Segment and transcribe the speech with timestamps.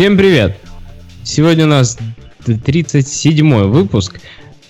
[0.00, 0.56] Всем привет!
[1.24, 1.98] Сегодня у нас
[2.46, 4.18] 37 выпуск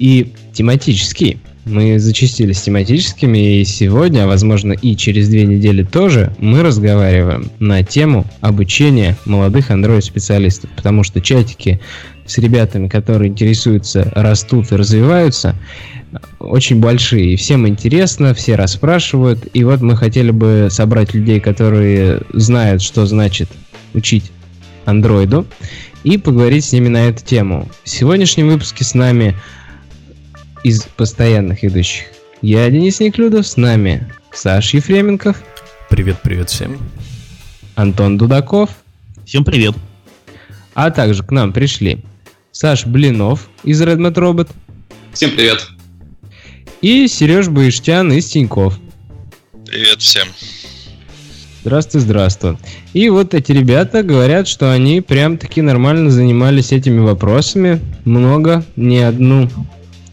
[0.01, 1.39] и тематический.
[1.67, 8.27] Мы зачастились тематическими, и сегодня, возможно и через две недели тоже, мы разговариваем на тему
[8.41, 11.81] обучения молодых Android-специалистов, потому что чатики
[12.27, 15.55] с ребятами, которые интересуются, растут и развиваются,
[16.41, 17.35] очень большие.
[17.35, 19.47] И всем интересно, все расспрашивают.
[19.53, 23.49] И вот мы хотели бы собрать людей, которые знают, что значит
[23.95, 24.33] учить
[24.91, 25.47] андроиду,
[26.05, 27.69] и поговорить с ними на эту тему.
[27.85, 29.37] В сегодняшнем выпуске с нами
[30.63, 32.05] из постоянных ведущих
[32.43, 35.43] я Денис Неклюдов, с нами Саш Ефременков.
[35.91, 36.79] Привет, привет всем.
[37.75, 38.71] Антон Дудаков.
[39.27, 39.75] Всем привет.
[40.75, 42.03] А также к нам пришли
[42.53, 44.51] Саш Блинов из Redmond Robot.
[45.13, 45.67] Всем привет.
[46.81, 48.79] И Сереж Баиштян из Тиньков.
[49.67, 50.29] Привет всем.
[51.63, 52.57] Здравствуй, здравствуй.
[52.95, 57.81] И вот эти ребята говорят, что они прям таки нормально занимались этими вопросами.
[58.07, 59.51] Много, не одну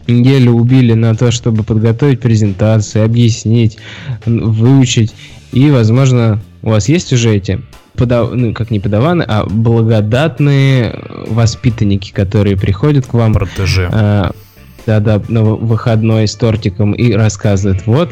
[0.06, 3.78] неделю убили на то, чтобы подготовить презентацию, объяснить,
[4.26, 5.14] выучить.
[5.52, 7.62] И, возможно, у вас есть уже эти
[7.94, 8.32] подав...
[8.34, 13.32] ну, как не подаваны, а благодатные воспитанники, которые приходят к вам.
[13.32, 13.88] Протеже.
[13.90, 14.32] А,
[14.84, 18.10] да-да, на выходной с тортиком и рассказывают, вот,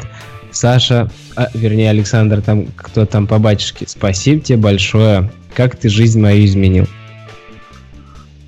[0.57, 6.19] Саша, а, вернее, Александр, там, кто там по батюшке, спасибо тебе большое, как ты жизнь
[6.19, 6.87] мою изменил.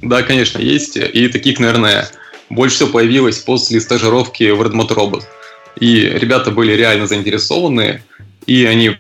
[0.02, 2.08] Да, конечно, есть, и таких, наверное,
[2.50, 5.24] больше всего появилось после стажировки в Redmond Robot.
[5.80, 8.02] И ребята были реально заинтересованы,
[8.46, 8.98] и они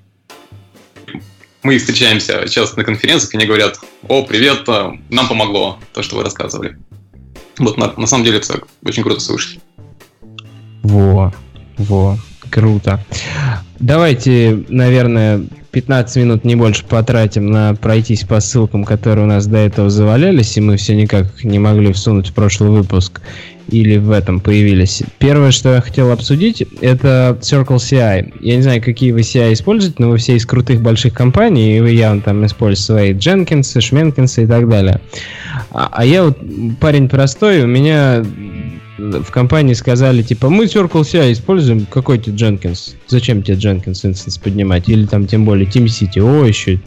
[1.63, 6.15] мы встречаемся часто на конференциях, и они говорят, о, привет, а, нам помогло то, что
[6.15, 6.77] вы рассказывали.
[7.57, 9.59] Вот на, на самом деле это очень круто слышать.
[10.83, 11.33] Во,
[11.77, 12.17] во,
[12.49, 12.99] круто.
[13.79, 15.41] Давайте, наверное,
[15.71, 20.57] 15 минут не больше потратим на пройтись по ссылкам, которые у нас до этого завалялись,
[20.57, 23.21] и мы все никак не могли всунуть в прошлый выпуск
[23.69, 25.03] или в этом появились.
[25.19, 28.33] Первое, что я хотел обсудить, это Circle CI.
[28.41, 31.79] Я не знаю, какие вы CI используете, но вы все из крутых больших компаний, и
[31.79, 34.99] вы явно там используете свои Jenkins, Шменкинсы и так далее.
[35.71, 36.37] А, а я вот
[36.79, 38.25] парень простой, у меня
[38.99, 42.95] в компании сказали, типа, мы Circle CI используем, какой тебе Jenkins?
[43.07, 44.89] Зачем тебе Jenkins инстанс поднимать?
[44.89, 46.79] Или там, тем более, TeamCity, о, еще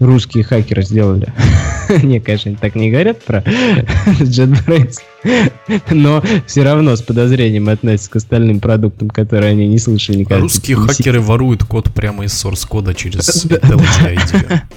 [0.00, 1.32] русские хакеры сделали.
[2.02, 3.38] не, конечно, так не говорят про
[4.06, 4.98] JetBrains,
[5.90, 10.42] но все равно с подозрением относятся к остальным продуктам, которые они не слышали никогда.
[10.42, 14.62] Русские хакеры воруют код прямо из source кода через IDEA.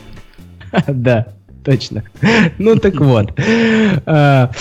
[0.88, 1.28] Да
[1.64, 2.04] точно.
[2.58, 3.32] Ну так вот.
[4.06, 4.52] А,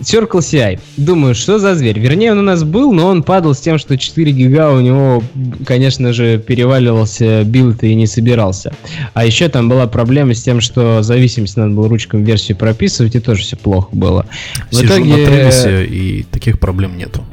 [0.00, 0.78] Circle CI.
[0.96, 1.98] Думаю, что за зверь?
[1.98, 5.22] Вернее, он у нас был, но он падал с тем, что 4 гига у него,
[5.66, 8.72] конечно же, переваливался build и не собирался.
[9.14, 13.20] А еще там была проблема с тем, что зависимость надо было ручками версию прописывать, и
[13.20, 14.26] тоже все плохо было.
[14.70, 15.26] В Сижу итоге...
[15.26, 17.24] на и таких проблем нету.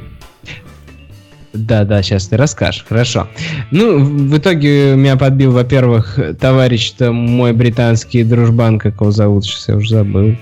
[1.56, 2.84] Да, да, сейчас ты расскажешь.
[2.88, 3.28] Хорошо.
[3.70, 9.76] Ну, в итоге меня подбил, во-первых, товарищ-то мой британский дружбан, как его зовут, сейчас я
[9.76, 10.36] уже забыл.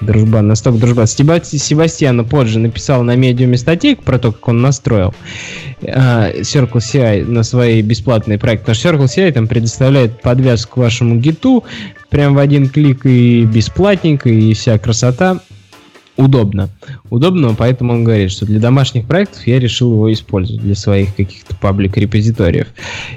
[0.00, 1.06] Дружбан, настолько дружбан.
[1.06, 5.12] Себастьян позже написал на медиуме статейку про то, как он настроил
[5.80, 8.66] uh, Circle CI на свои бесплатные проекты.
[8.66, 11.64] Потому что Circle CI там предоставляет подвязку вашему гиту
[12.10, 15.40] прям в один клик и бесплатненько, и вся красота
[16.16, 16.68] удобно.
[17.10, 21.54] Удобно, поэтому он говорит, что для домашних проектов я решил его использовать для своих каких-то
[21.56, 22.68] паблик-репозиториев.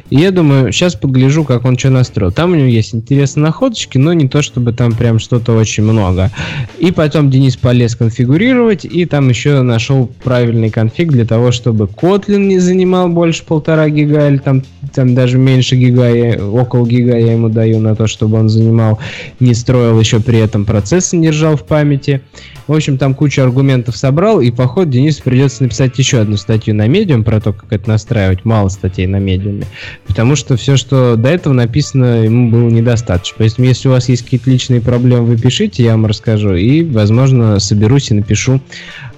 [0.09, 2.31] И я думаю, сейчас подгляжу, как он что настроил.
[2.31, 6.31] Там у него есть интересные находочки, но не то, чтобы там прям что-то очень много.
[6.79, 12.45] И потом Денис полез конфигурировать, и там еще нашел правильный конфиг для того, чтобы Kotlin
[12.45, 17.33] не занимал больше полтора гига, или там, там даже меньше гига, я, около гига я
[17.33, 18.99] ему даю на то, чтобы он занимал,
[19.39, 22.21] не строил еще при этом процессы, не держал в памяти.
[22.67, 23.60] В общем, там кучу аргументов
[23.95, 27.71] собрал, и по ходу Денису придется написать еще одну статью на медиум про то, как
[27.71, 28.45] это настраивать.
[28.45, 29.65] Мало статей на медиуме.
[30.07, 33.35] Потому что все, что до этого написано, ему было недостаточно.
[33.39, 36.55] Поэтому, если у вас есть какие-то личные проблемы, вы пишите, я вам расскажу.
[36.55, 38.61] И, возможно, соберусь и напишу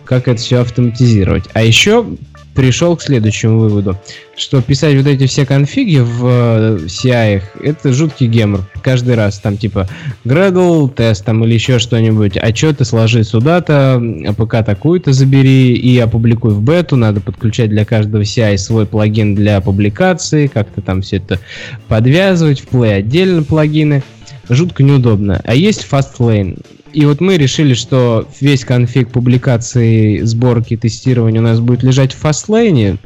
[0.05, 1.45] как это все автоматизировать.
[1.53, 2.05] А еще
[2.55, 3.97] пришел к следующему выводу,
[4.35, 8.61] что писать вот эти все конфиги в э, CI это жуткий гемор.
[8.81, 9.87] Каждый раз там типа
[10.25, 15.97] Gradle, тест там или еще что-нибудь, а что ты сложи сюда-то, APK такую-то забери и
[15.99, 21.17] опубликуй в бету, надо подключать для каждого CI свой плагин для публикации, как-то там все
[21.17, 21.39] это
[21.87, 24.03] подвязывать, в Play отдельно плагины.
[24.49, 25.41] Жутко неудобно.
[25.45, 26.59] А есть Fastlane.
[26.93, 32.23] И вот мы решили, что весь конфиг публикации, сборки, тестирования у нас будет лежать в
[32.23, 32.99] Fastlane.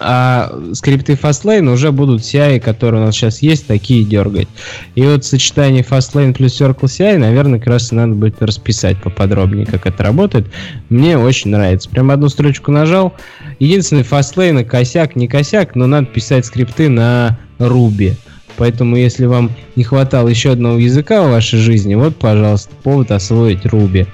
[0.00, 4.46] а скрипты Fastlane уже будут CI, которые у нас сейчас есть, такие дергать.
[4.94, 9.86] И вот сочетание Fastlane плюс Circle CI, наверное, как раз надо будет расписать поподробнее, как
[9.86, 10.46] это работает.
[10.88, 11.90] Мне очень нравится.
[11.90, 13.14] Прям одну строчку нажал.
[13.58, 18.14] Единственный Fastlane косяк, не косяк, но надо писать скрипты на Ruby.
[18.58, 23.64] Поэтому, если вам не хватало еще одного языка в вашей жизни, вот, пожалуйста, повод освоить
[23.64, 24.06] Ruby.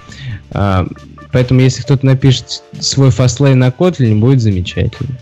[0.51, 0.87] А,
[1.33, 5.19] поэтому, если кто-то напишет свой фастлейн на Kotlin, будет замечательно.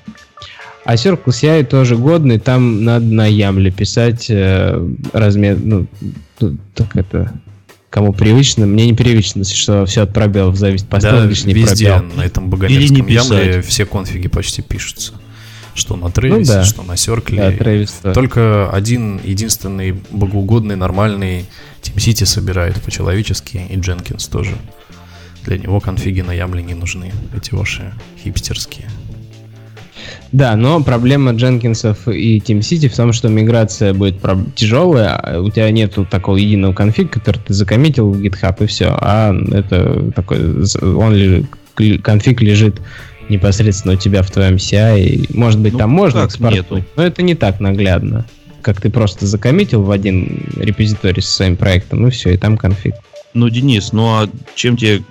[0.84, 5.86] А Circle CI тоже годный, там надо на Ямле писать э, размер, ну,
[6.74, 7.32] так это,
[7.88, 12.16] кому привычно, мне непривычно, что все от пробелов зависит, поставил да, лишний везде пробел.
[12.16, 15.12] на этом богомерзком Ямле все конфиги почти пишутся.
[15.74, 16.64] Что на Трейвисе, ну, да.
[16.64, 17.92] что на Circle.
[18.02, 18.12] Да.
[18.12, 21.46] Только один, единственный богоугодный, нормальный
[21.82, 24.56] TeamCity собирает по-человечески, и Jenkins тоже.
[25.44, 27.92] Для него конфиги на Ямле не нужны, эти ваши
[28.22, 28.88] хипстерские.
[30.30, 34.20] Да, но проблема Дженкинсов и TeamCity в том, что миграция будет
[34.54, 38.96] тяжелая, а у тебя нету такого единого конфиг, который ты закоммитил в GitHub и все,
[38.98, 41.46] а это такой, он
[42.02, 42.80] конфиг лежит
[43.28, 45.36] непосредственно у тебя в твоем CI.
[45.36, 48.26] Может быть, ну, там можно экспортировать, но это не так наглядно.
[48.62, 52.94] Как ты просто закоммитил в один репозиторий со своим проектом, и все, и там конфиг.
[53.34, 55.02] Ну, Денис, ну а чем тебе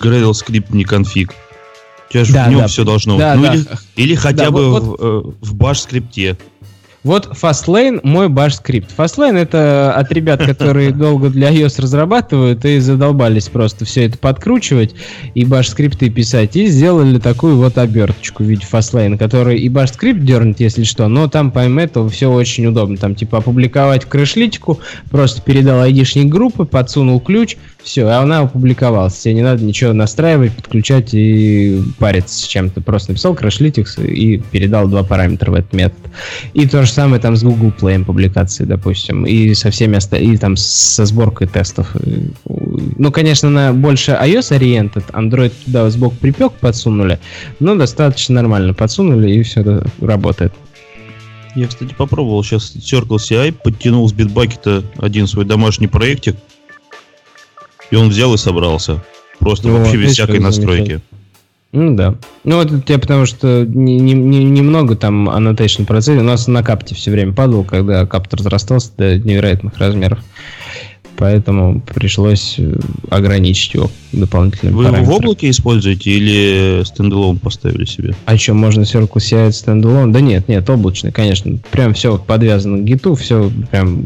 [0.00, 1.34] Gradle скрипт не конфиг?
[2.08, 2.66] У тебя же да, в нем да.
[2.66, 3.54] все должно да, ну, да.
[3.54, 3.66] Или,
[3.96, 6.36] или хотя да, бы вот, в, э, в баш скрипте.
[7.02, 8.90] Вот Fastlane мой баш скрипт.
[8.96, 14.94] Fastlane это от ребят, которые долго для iOS разрабатывают и задолбались просто все это подкручивать
[15.34, 16.56] и баш скрипты писать.
[16.56, 21.08] И сделали такую вот оберточку в виде Fastlane, который и баш скрипт дернет, если что,
[21.08, 22.98] но там помимо этого все очень удобно.
[22.98, 24.80] Там типа опубликовать крышлитику,
[25.10, 29.18] просто передал айдишник группы, подсунул ключ, все, а она опубликовалась.
[29.18, 32.80] Тебе не надо ничего настраивать, подключать и париться с чем-то.
[32.80, 35.98] Просто написал crashlytics и передал два параметра в этот метод.
[36.54, 40.38] И то же самое там с Google Play публикации, допустим, и со всеми остальными, и
[40.38, 41.94] там со сборкой тестов.
[42.44, 47.18] Ну, конечно, на больше iOS-ориентед, Android туда сбоку припек подсунули,
[47.58, 50.52] но достаточно нормально подсунули, и все это работает.
[51.56, 56.36] Я, кстати, попробовал сейчас Circle CI, подтянул с битбакета один свой домашний проектик,
[57.90, 59.02] и он взял и собрался.
[59.38, 61.00] Просто ну, вообще без всякой настройки.
[61.72, 62.16] Ну да.
[62.44, 66.18] Ну это тебе потому что немного не, не, не там annotation процессе.
[66.18, 70.18] У нас на капте все время падал, когда капт разрастался до невероятных размеров.
[71.16, 72.76] Поэтому пришлось э,
[73.10, 75.12] ограничить его дополнительным Вы параметром.
[75.12, 78.14] в облаке используете или standalone поставили себе?
[78.24, 80.12] А что, можно Circle CI standalone?
[80.12, 81.58] Да нет, нет, облачный, конечно.
[81.72, 84.02] Прям все подвязано к Git у, все прям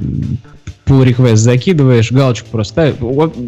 [0.86, 2.94] pull request закидываешь, галочку просто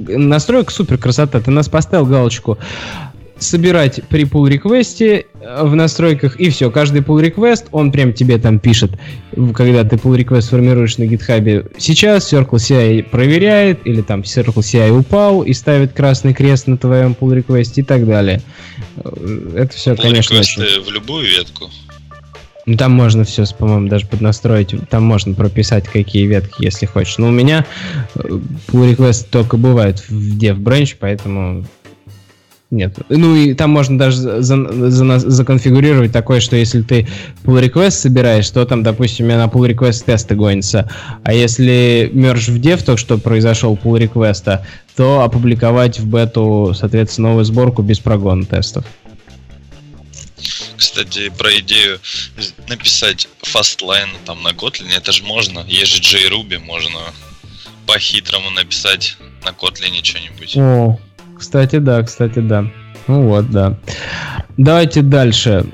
[0.09, 1.41] настройка супер красота.
[1.41, 2.59] Ты нас поставил галочку
[3.39, 6.71] собирать при pull request е в настройках, и все.
[6.71, 8.93] Каждый pull request, он прям тебе там пишет,
[9.55, 11.67] когда ты pull request формируешь на гитхабе.
[11.77, 17.15] Сейчас Circle CI проверяет, или там Circle CI упал и ставит красный крест на твоем
[17.19, 18.41] pull request и так далее.
[19.55, 20.63] Это все, pull конечно, очень...
[20.83, 21.71] в любую ветку.
[22.79, 24.75] Там можно все, по-моему, даже поднастроить.
[24.89, 27.19] Там можно прописать, какие ветки, если хочешь.
[27.19, 27.65] Но у меня
[28.17, 31.65] э, pull request только бывает в dev branch, поэтому
[32.73, 32.99] нет.
[33.09, 37.07] Ну и там можно даже за, за, законфигурировать такое, что если ты
[37.45, 40.91] pull request собираешь, то там, допустим, у меня на pull request тесты гонятся.
[41.23, 44.61] А если мерж в dev, то что произошел pull request,
[44.97, 48.85] то опубликовать в бету, соответственно, новую сборку без прогона тестов.
[50.77, 51.99] Кстати, про идею
[52.69, 55.65] написать Fastlane там на Kotlin, это же можно.
[55.67, 56.99] Есть же JRuby, можно
[57.87, 60.57] по-хитрому написать на Kotlin что-нибудь.
[60.57, 60.99] О,
[61.39, 62.71] кстати, да, кстати, да.
[63.07, 63.79] Ну вот, да.
[64.57, 65.67] Давайте дальше.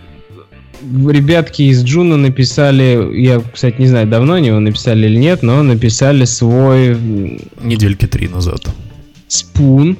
[0.83, 5.63] Ребятки из Juno написали, я, кстати, не знаю, давно они его написали или нет, но
[5.63, 6.97] написали свой...
[7.61, 8.67] Недельки три назад.
[9.29, 9.97] Spoon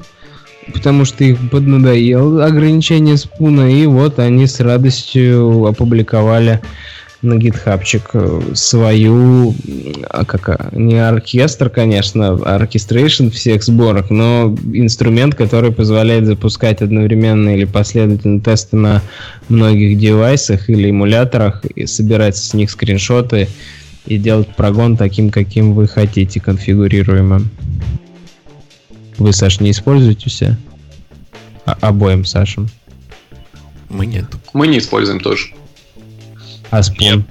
[0.73, 6.61] потому что их поднадоело ограничение спуна, и вот они с радостью опубликовали
[7.23, 9.55] на гитхабчик э, свою,
[10.11, 17.55] а как, а, не оркестр, конечно, orchestration всех сборок, но инструмент, который позволяет запускать одновременно
[17.55, 19.03] или последовательно тесты на
[19.49, 23.49] многих девайсах или эмуляторах, и собирать с них скриншоты
[24.07, 27.51] и делать прогон таким, каким вы хотите, конфигурируемым.
[29.19, 30.57] Вы, Саш, не используете все?
[31.65, 32.69] А, обоим Сашем.
[33.89, 34.25] Мы нет.
[34.53, 35.55] Мы не используем тоже.
[36.71, 37.25] А спон?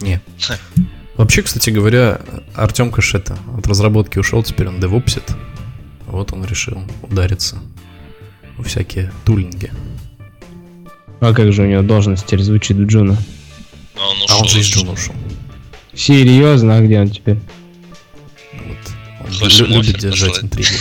[0.00, 0.22] Нет.
[1.16, 2.20] Вообще, кстати говоря,
[2.54, 5.24] Артем Кашета от разработки ушел, теперь он девопсит.
[6.06, 7.58] Вот он решил удариться
[8.56, 9.70] во всякие тулинги.
[11.20, 13.16] А как же у него должность теперь звучит в Juno?
[13.96, 15.14] А он, ушел, а он же из Juno ушел.
[15.94, 17.38] Серьезно, а где он теперь?
[19.68, 20.76] Любит держать интриги.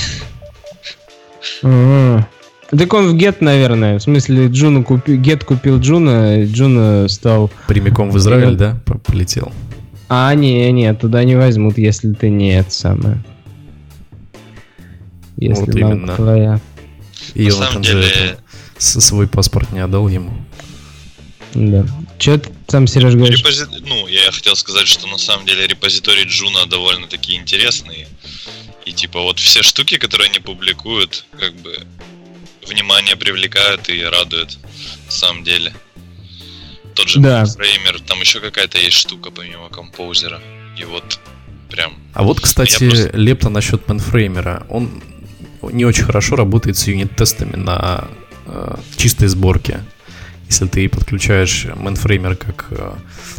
[2.71, 3.99] Так он в Gett, наверное.
[3.99, 7.51] В смысле, Juno купил, Gett купил Juno, Juno стал...
[7.67, 8.81] Прямиком в Израиль, да?
[9.05, 9.51] Полетел.
[10.09, 13.23] А, не, не, туда не возьмут, если ты не это самое.
[15.37, 16.15] Если вот именно.
[16.15, 16.59] твоя.
[17.33, 18.03] И На он самом деле...
[18.03, 18.37] же
[18.77, 20.33] свой паспорт не отдал ему.
[21.53, 21.85] Да.
[22.17, 23.39] Че ты там, Сереж, говоришь?
[23.39, 23.65] Репози...
[23.85, 28.07] Ну, я хотел сказать, что на самом деле репозиторий Juno довольно-таки интересный.
[28.95, 31.77] Типа вот все штуки, которые они публикуют, как бы
[32.65, 34.57] внимание привлекают и радуют
[35.05, 35.73] на самом деле.
[36.95, 37.45] Тот же да.
[37.45, 40.41] Mainframer, там еще какая-то есть штука помимо композера.
[40.79, 41.19] И вот
[41.69, 41.93] прям...
[42.13, 43.11] А вот, кстати, просто...
[43.17, 44.65] лепта насчет Манфреймера.
[44.69, 45.03] Он
[45.61, 48.07] не очень хорошо работает с юнит-тестами на
[48.45, 49.83] э, чистой сборке.
[50.47, 52.93] Если ты подключаешь mainframer как э,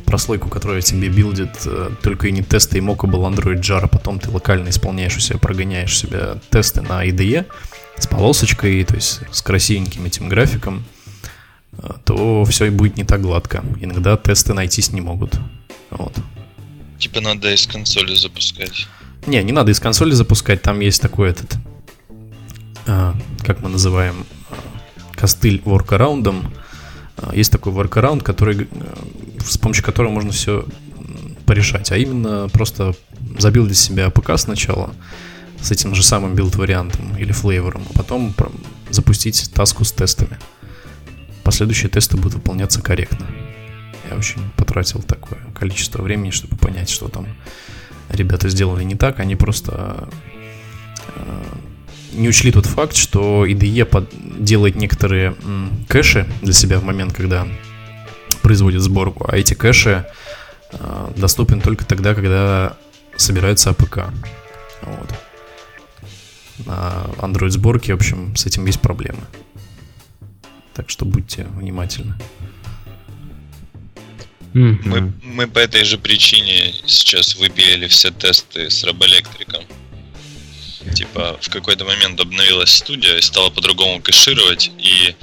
[0.04, 4.70] прослойку, которая тебе билдит э, только юнит-тесты и Mockable Android Jar, а потом ты локально
[4.70, 7.46] исполняешь у себя, прогоняешь себе тесты на IDE
[7.96, 10.84] с полосочкой, то есть с красивеньким этим графиком,
[11.78, 13.64] э, то все и будет не так гладко.
[13.80, 15.38] Иногда тесты найтись не могут.
[15.90, 16.14] Вот.
[16.98, 18.88] Типа надо из консоли запускать.
[19.26, 21.56] Не, не надо из консоли запускать, там есть такой этот,
[22.86, 23.12] э,
[23.44, 24.26] как мы называем,
[25.14, 26.52] костыль воркараундом.
[27.18, 28.94] Э, есть такой воркараунд, который, э,
[29.44, 30.66] с помощью которого можно все
[31.44, 32.94] порешать, а именно просто
[33.38, 34.94] забилдить себе APK сначала
[35.60, 38.34] с этим же самым билд-вариантом или флейвором, а потом
[38.90, 40.38] запустить таску с тестами.
[41.44, 43.26] Последующие тесты будут выполняться корректно.
[44.10, 47.26] Я очень потратил такое количество времени, чтобы понять, что там
[48.08, 49.20] ребята сделали не так.
[49.20, 50.08] Они просто
[51.14, 51.42] э,
[52.16, 54.10] не учли тот факт, что IDE под...
[54.42, 57.46] делает некоторые м, кэши для себя в момент, когда
[58.42, 60.06] производит сборку, а эти кэши
[60.72, 62.76] э, доступны только тогда, когда
[63.16, 64.12] собирается APK.
[64.82, 65.14] Вот.
[66.66, 69.20] На Android сборке, в общем, с этим есть проблемы.
[70.74, 72.14] Так что будьте внимательны.
[74.52, 79.64] Мы, мы по этой же причине сейчас выбили все тесты с робоэлектриком.
[80.94, 85.14] Типа, в какой-то момент обновилась студия и стала по-другому кэшировать, и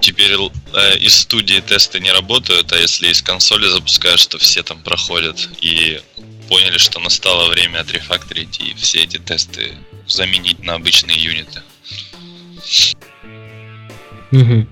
[0.00, 4.82] теперь э, из студии тесты не работают, а если из консоли запускаешь, то все там
[4.82, 5.48] проходят.
[5.60, 6.00] И
[6.48, 9.74] поняли, что настало время отрефакторить и все эти тесты
[10.06, 11.62] заменить на обычные юниты.
[14.32, 14.66] Угу.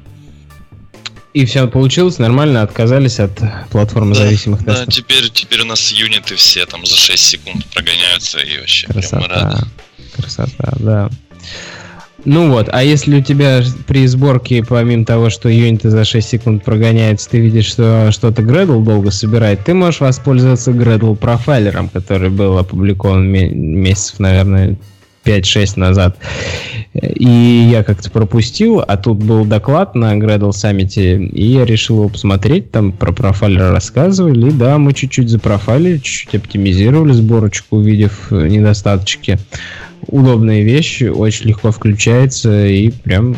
[1.33, 3.39] И все получилось нормально, отказались от
[3.71, 4.87] платформы да, зависимых тестов.
[4.87, 9.17] Да, теперь, теперь у нас юниты все там за 6 секунд прогоняются и вообще Красота.
[9.17, 9.67] прям рады.
[10.17, 11.11] Красота, да.
[12.25, 16.65] Ну вот, а если у тебя при сборке, помимо того, что юниты за 6 секунд
[16.65, 22.59] прогоняются, ты видишь, что что-то Gradle долго собирает, ты можешь воспользоваться Gradle профайлером, который был
[22.59, 24.77] опубликован месяцев, наверное,
[25.25, 26.19] 5-6 назад.
[26.93, 32.09] И я как-то пропустил, а тут был доклад на Gradle саммите, и я решил его
[32.09, 39.39] посмотреть, там про профайлер рассказывали, и да, мы чуть-чуть запрофайлили, чуть-чуть оптимизировали сборочку, увидев недостаточки.
[40.09, 43.37] Удобная вещь, очень легко включается, и прям,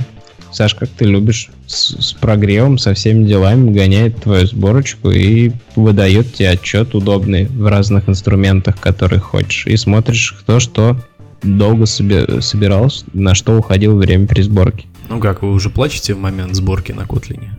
[0.51, 6.33] Саш, как ты любишь, с, с прогревом, со всеми делами гоняет твою сборочку и выдает
[6.35, 10.97] тебе отчет удобный в разных инструментах, которые хочешь, и смотришь, кто что
[11.43, 14.87] долго соби- собирался, на что уходил время при сборке.
[15.09, 17.55] Ну как, вы уже плачете в момент сборки на Котлине?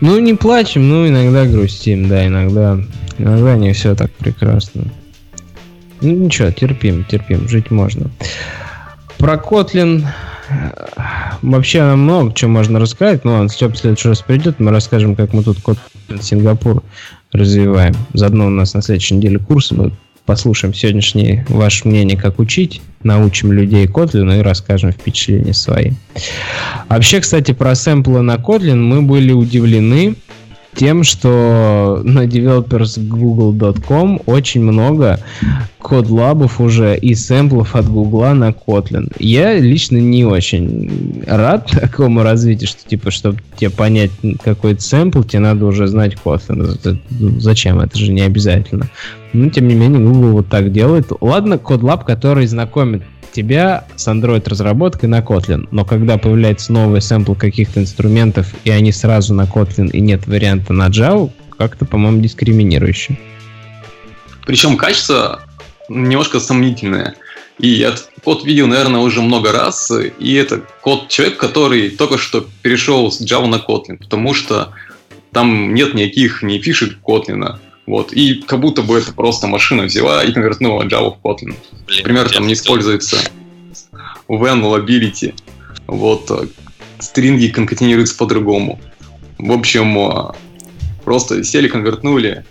[0.00, 2.78] Ну, не плачем, ну, иногда грустим, да, иногда,
[3.18, 4.84] иногда не все так прекрасно.
[6.00, 8.10] Ну, ничего, терпим, терпим, жить можно.
[9.18, 10.04] Про Котлин
[11.42, 13.24] вообще нам много чего можно рассказать.
[13.24, 16.82] Ну, ладно, Степ в следующий раз придет, мы расскажем, как мы тут Котлин Сингапур
[17.30, 17.94] развиваем.
[18.12, 19.92] Заодно у нас на следующей неделе курс, мы
[20.26, 25.92] послушаем сегодняшнее ваше мнение, как учить, научим людей Kotlin и расскажем впечатления свои.
[26.88, 30.16] Вообще, кстати, про сэмплы на Kotlin мы были удивлены
[30.74, 35.20] тем, что на developers.google.com очень много
[35.78, 39.12] код-лабов уже и сэмплов от Гугла на Kotlin.
[39.18, 44.12] Я лично не очень рад такому развитию, что типа, чтобы тебе понять
[44.42, 46.98] какой-то сэмпл, тебе надо уже знать Kotlin.
[47.40, 47.80] Зачем?
[47.80, 48.88] Это же не обязательно.
[49.32, 51.06] Но, тем не менее, Google вот так делает.
[51.20, 53.02] Ладно, CodeLab, который знакомит
[53.32, 58.92] тебя с Android разработкой на Kotlin, но когда появляется новый сэмпл каких-то инструментов, и они
[58.92, 63.18] сразу на Kotlin, и нет варианта на Java, как-то, по-моему, дискриминирующе.
[64.46, 65.42] Причем качество
[65.88, 67.14] немножко сомнительное.
[67.58, 72.46] И я код видел, наверное, уже много раз, и это код человек, который только что
[72.62, 74.72] перешел с Java на Kotlin, потому что
[75.32, 77.58] там нет никаких ни фишек Kotlin.
[77.92, 78.14] Вот.
[78.14, 81.54] И как будто бы это просто машина взяла и конвертнула Java в Kotlin.
[81.86, 83.18] Блин, Например, там не используется
[84.28, 85.34] when lability.
[85.86, 86.48] Вот.
[87.00, 88.80] Стринги конкатинируются по-другому.
[89.36, 90.34] В общем, а,
[91.04, 92.46] просто сели, конвертнули,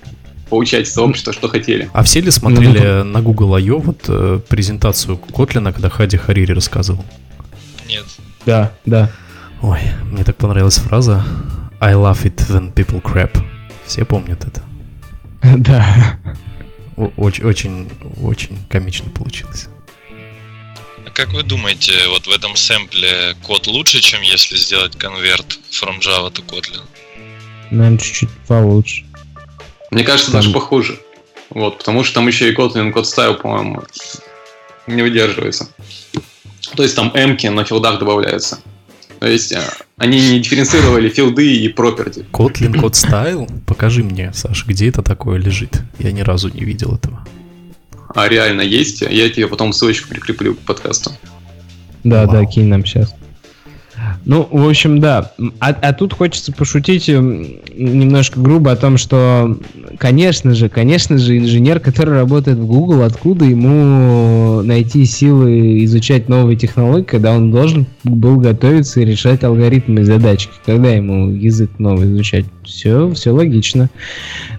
[0.47, 1.89] получать сообщество, что хотели.
[1.91, 3.79] А все ли смотрели ну, на Google I.O.
[3.79, 7.03] вот э, презентацию Котлина, когда Хади Харири рассказывал?
[7.87, 8.05] Нет.
[8.45, 9.09] Да, да.
[9.63, 9.79] Ой,
[10.11, 11.25] мне так понравилась фраза
[11.79, 13.35] I love it when people crap.
[13.87, 14.61] Все помнят это.
[15.57, 16.17] Да.
[17.17, 17.89] Очень, очень,
[18.21, 19.67] очень комично получилось.
[21.05, 25.99] А как вы думаете, вот в этом сэмпле код лучше, чем если сделать конверт from
[25.99, 26.83] Java to Kotlin?
[27.71, 29.05] Наверное, чуть-чуть получше.
[29.89, 30.41] Мне кажется, там...
[30.41, 30.99] даже похуже.
[31.49, 33.83] Вот, потому что там еще и Kotlin код стайл, по-моему,
[34.87, 35.69] не выдерживается.
[36.75, 38.59] То есть там эмки на филдах добавляются.
[39.21, 39.61] То есть э,
[39.97, 42.25] они не дифференцировали филды и property.
[42.31, 43.47] Kotlin код стайл?
[43.67, 45.79] Покажи мне, Саша, где это такое лежит?
[45.99, 47.23] Я ни разу не видел этого.
[48.15, 49.01] А реально есть?
[49.01, 51.11] Я тебе потом ссылочку прикреплю к подкасту.
[52.03, 52.31] Да, Вау.
[52.31, 53.13] да, кинь нам сейчас.
[54.25, 55.31] Ну, в общем, да.
[55.59, 59.57] А, а тут хочется пошутить эм, немножко грубо о том, что,
[59.97, 66.57] конечно же, конечно же, инженер, который работает в Google, откуда ему найти силы изучать новые
[66.57, 72.07] технологии, когда он должен был готовиться и решать алгоритмы и задачки, когда ему язык новый
[72.07, 72.45] изучать.
[72.63, 73.89] Все, все логично.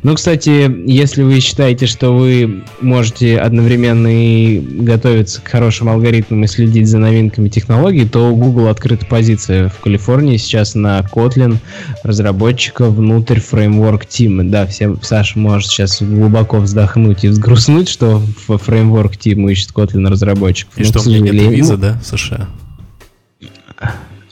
[0.03, 6.47] Ну, кстати, если вы считаете, что вы можете одновременно и готовиться к хорошим алгоритмам и
[6.49, 11.57] следить за новинками технологий, то у Google открыта позиция в Калифорнии сейчас на Kotlin
[12.03, 14.51] разработчика внутрь фреймворк Team.
[14.51, 20.09] Да, всем Саша может сейчас глубоко вздохнуть и взгрустнуть, что в фреймворк Team ищет Kotlin
[20.09, 20.77] разработчиков.
[20.79, 22.49] И Но, что у меня нет виза, да, в США?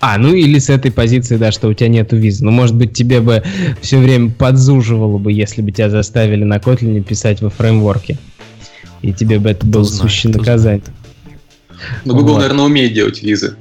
[0.01, 2.45] А, ну или с этой позиции, да, что у тебя нету визы.
[2.45, 3.43] Ну, может быть, тебе бы
[3.83, 8.19] все время подзуживало бы, если бы тебя заставили на Kotlin писать во фреймворке.
[9.03, 10.83] И тебе бы это было сущее наказание.
[12.05, 12.41] Ну, Google, вот.
[12.41, 13.57] наверное, умеет делать визы.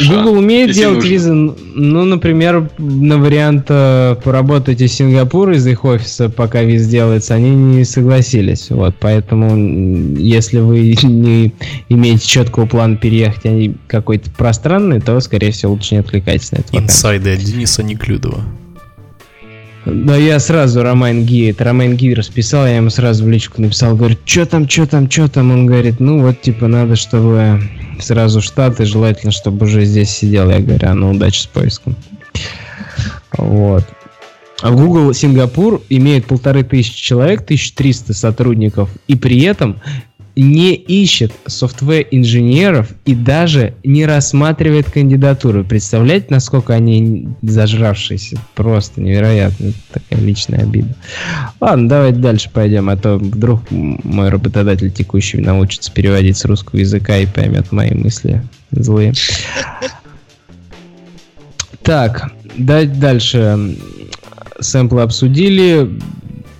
[0.00, 0.16] США.
[0.16, 1.10] Google умеет Если делать нужно.
[1.10, 7.34] визы, ну, например, на вариант э, поработать из Сингапура, из их офиса, пока виз делается,
[7.34, 8.70] они не согласились.
[8.70, 11.52] Вот, поэтому, если вы не
[11.88, 16.76] имеете четкого плана переехать, а какой-то пространный, то, скорее всего, лучше не отвлекайтесь на это.
[16.76, 18.42] Инсайды от Дениса Неклюдова.
[19.84, 23.96] Да я сразу Роман Ги, это Роман Ги расписал, я ему сразу в личку написал,
[23.96, 27.60] говорю, что там, что там, что там, он говорит, ну вот, типа, надо, чтобы
[28.00, 31.96] сразу в Штаты, желательно, чтобы уже здесь сидел, я говорю, а ну, удачи с поиском.
[33.36, 33.84] Вот.
[34.62, 39.80] А Google Сингапур имеет полторы тысячи человек, 1300 сотрудников, и при этом
[40.34, 45.64] не ищет софтвер-инженеров и даже не рассматривает кандидатуры.
[45.64, 48.38] Представляете, насколько они зажравшиеся?
[48.54, 49.72] Просто невероятно.
[49.92, 50.94] Такая личная обида.
[51.60, 57.18] Ладно, давайте дальше пойдем, а то вдруг мой работодатель текущий научится переводить с русского языка
[57.18, 59.12] и поймет мои мысли злые.
[61.82, 63.76] Так, дальше
[64.60, 65.90] сэмплы обсудили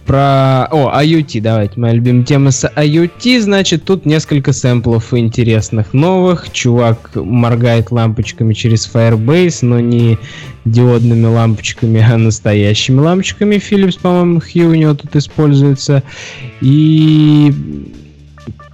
[0.07, 0.67] про...
[0.71, 6.53] О, IoT, давайте, моя любимая тема с IoT, значит, тут несколько сэмплов интересных новых.
[6.53, 10.19] Чувак моргает лампочками через Firebase, но не
[10.65, 13.57] диодными лампочками, а настоящими лампочками.
[13.57, 16.03] Philips, по-моему, Hue у него тут используется.
[16.61, 17.53] И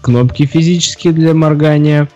[0.00, 2.08] кнопки физические для моргания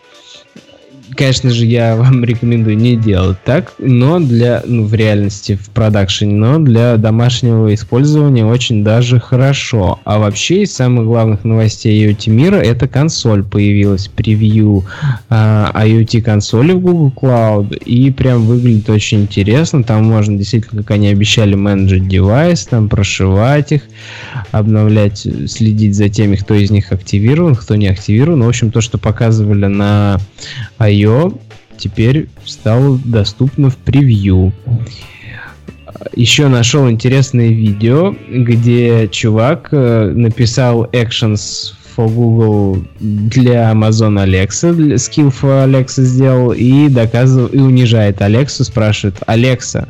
[1.16, 6.34] конечно же, я вам рекомендую не делать так, но для, ну, в реальности, в продакшене,
[6.34, 10.00] но для домашнего использования очень даже хорошо.
[10.04, 14.84] А вообще из самых главных новостей IoT мира это консоль появилась, превью
[15.28, 19.82] а, IoT консоли в Google Cloud, и прям выглядит очень интересно.
[19.82, 23.82] Там можно действительно, как они обещали, менеджить девайс, там прошивать их,
[24.50, 28.42] обновлять, следить за теми, кто из них активирован, кто не активирован.
[28.42, 30.18] В общем, то, что показывали на
[30.88, 31.32] Ее
[31.78, 34.52] теперь стало доступно в превью.
[36.14, 45.32] Еще нашел интересное видео, где чувак э, написал actions for Google для Amazon Alexa, skill
[45.32, 49.88] for Alexa сделал и доказывал и унижает Алексу, спрашивает, Алекса,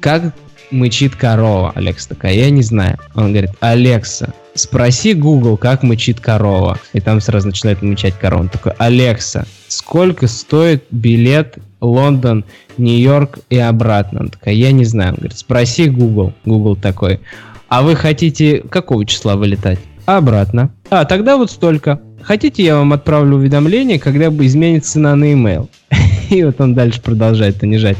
[0.00, 0.34] как
[0.70, 1.72] мычит корова?
[1.74, 2.98] Алекса такая, я не знаю.
[3.14, 6.78] Он говорит, Алекса, спроси Google, как мычит корова.
[6.92, 8.42] И там сразу начинает мычать корова.
[8.42, 12.44] Он такой, Алекса, сколько стоит билет Лондон,
[12.78, 14.20] Нью-Йорк и обратно?
[14.20, 15.12] Он такая, я не знаю.
[15.12, 16.34] Он говорит, спроси Google.
[16.44, 17.20] Google такой,
[17.68, 19.78] а вы хотите какого числа вылетать?
[20.04, 20.70] Обратно.
[20.90, 22.00] А, тогда вот столько.
[22.20, 25.68] хотите, я вам отправлю уведомление, когда изменится цена на email.
[26.36, 27.96] И вот он дальше продолжает понижать.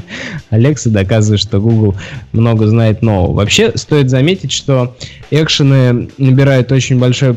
[0.51, 1.97] Алекса доказывает, что Google
[2.33, 3.35] много знает нового.
[3.35, 4.97] Вообще, стоит заметить, что
[5.31, 7.35] экшены набирают очень большую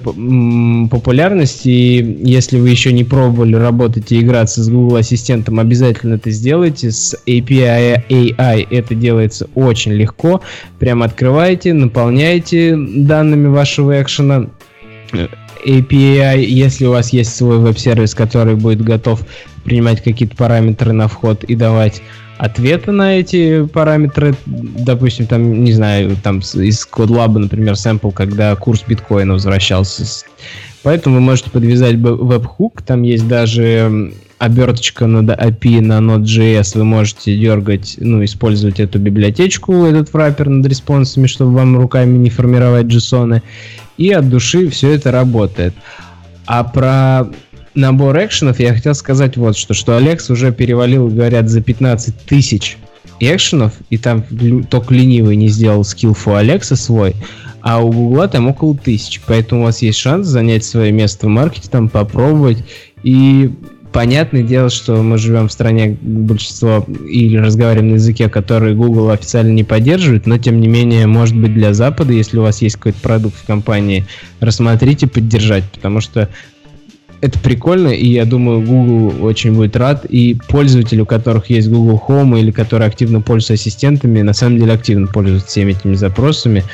[0.90, 6.32] популярность, и если вы еще не пробовали работать и играться с Google Ассистентом, обязательно это
[6.32, 6.92] сделайте.
[6.92, 10.42] С API AI это делается очень легко.
[10.80, 14.48] Прямо открываете, наполняете данными вашего экшена,
[15.66, 19.22] API, если у вас есть свой веб-сервис, который будет готов
[19.64, 22.02] принимать какие-то параметры на вход и давать
[22.38, 28.84] ответы на эти параметры, допустим, там, не знаю, там из CodeLab, например, сэмпл, когда курс
[28.88, 30.26] биткоина возвращался.
[30.82, 37.38] Поэтому вы можете подвязать веб-хук, там есть даже оберточка на API на Node.js, вы можете
[37.38, 43.42] дергать, ну, использовать эту библиотечку, этот враппер над респонсами, чтобы вам руками не формировать JSON,
[43.98, 45.74] и от души все это работает.
[46.46, 47.30] А про
[47.76, 52.78] набор экшенов я хотел сказать вот что, что Алекс уже перевалил, говорят, за 15 тысяч
[53.20, 54.24] экшенов, и там
[54.70, 57.16] только ленивый не сделал скилл у Алекса свой,
[57.62, 61.30] а у Гугла там около тысяч, поэтому у вас есть шанс занять свое место в
[61.30, 62.58] маркете, там попробовать,
[63.04, 63.52] и
[63.94, 69.52] понятное дело, что мы живем в стране большинство или разговариваем на языке, который Google официально
[69.52, 73.00] не поддерживает, но тем не менее, может быть, для Запада, если у вас есть какой-то
[73.00, 74.06] продукт в компании,
[74.40, 76.28] рассмотрите поддержать, потому что
[77.24, 80.04] это прикольно, и я думаю, Google очень будет рад.
[80.04, 84.74] И пользователи, у которых есть Google Home или которые активно пользуются ассистентами, на самом деле
[84.74, 86.66] активно пользуются всеми этими запросами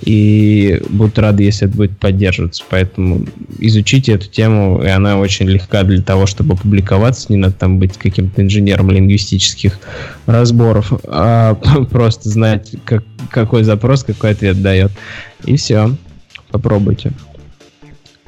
[0.00, 2.64] и будут рады, если это будет поддерживаться.
[2.70, 3.26] Поэтому
[3.58, 7.26] изучите эту тему, и она очень легка для того, чтобы публиковаться.
[7.28, 9.78] Не надо там быть каким-то инженером лингвистических
[10.24, 11.54] разборов, а
[11.90, 14.90] просто знать, как, какой запрос, какой ответ дает.
[15.44, 15.94] И все.
[16.50, 17.12] Попробуйте.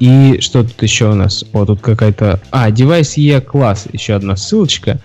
[0.01, 1.45] И что тут еще у нас?
[1.53, 2.41] Вот тут какая-то...
[2.49, 3.87] А, девайс E класс.
[3.93, 4.99] Еще одна ссылочка.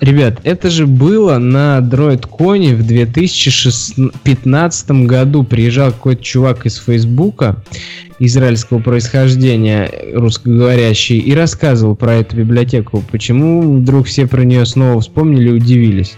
[0.00, 5.42] Ребят, это же было на DroidCon в 2015 году.
[5.42, 7.56] Приезжал какой-то чувак из Фейсбука,
[8.20, 13.02] израильского происхождения, русскоговорящий, и рассказывал про эту библиотеку.
[13.10, 16.14] Почему вдруг все про нее снова вспомнили и удивились?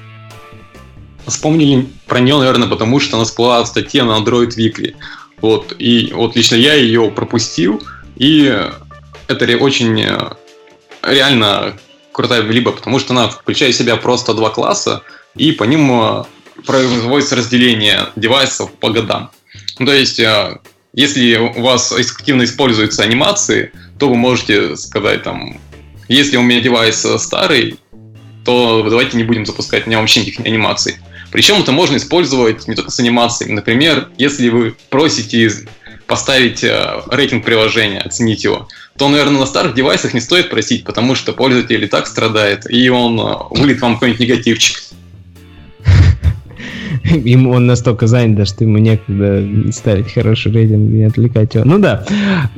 [1.27, 4.95] Вспомнили про нее, наверное, потому что она всплыла в статье на Android Weekly.
[5.41, 7.83] Вот, и вот лично я ее пропустил,
[8.17, 8.53] и
[9.29, 10.31] это очень э,
[11.03, 11.77] реально
[12.13, 15.03] крутая либо потому что она включает в себя просто два класса,
[15.35, 16.25] и по ним э,
[16.65, 19.31] производится разделение девайсов по годам.
[19.79, 20.59] Ну, то есть, э,
[20.95, 25.61] если у вас активно используются анимации, то вы можете сказать там,
[26.09, 27.79] если у меня девайс старый,
[28.45, 30.97] то давайте не будем запускать на нем вообще никаких анимаций.
[31.31, 33.53] Причем это можно использовать не только с анимациями.
[33.53, 35.51] Например, если вы просите
[36.07, 41.15] поставить э, рейтинг приложения, оценить его, то, наверное, на старых девайсах не стоит просить, потому
[41.15, 44.83] что пользователь и так страдает, и он э, вылит вам какой-нибудь негативчик.
[47.25, 51.65] Ему он настолько занят, что ему некогда ставить хороший рейтинг и отвлекать его.
[51.65, 52.05] Ну да.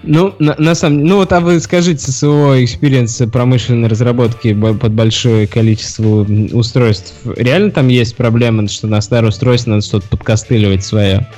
[0.03, 4.93] Ну, на, на самом деле, ну вот, а вы скажите своего экспириенса промышленной разработки под
[4.93, 7.15] большое количество устройств.
[7.37, 11.29] Реально там есть проблема, что на старое устройство надо что-то подкостыливать свое?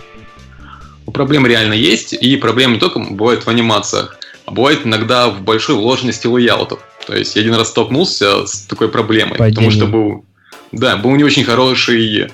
[1.13, 5.75] Проблемы реально есть, и проблемы не только бывают в анимациях, а бывает иногда в большой
[5.75, 6.81] вложенности лейаутов.
[7.07, 9.55] То есть я один раз столкнулся с такой проблемой, Падение.
[9.55, 10.25] потому что был,
[10.71, 12.29] да, был не очень хороший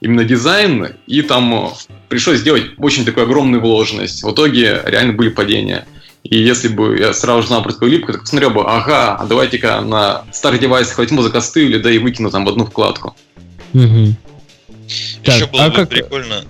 [0.00, 1.70] именно дизайн, и там э,
[2.08, 4.22] пришлось сделать очень такую огромную вложенность.
[4.22, 5.86] В итоге реально были падения.
[6.24, 9.26] И если бы я сразу же знал про такую липку, то посмотрел бы, ага, а
[9.26, 13.16] давайте-ка на старых девайсах возьму закостыли, да и выкину там в одну вкладку.
[13.72, 14.14] Угу.
[14.88, 15.88] Еще так, было а бы как...
[15.88, 16.44] прикольно,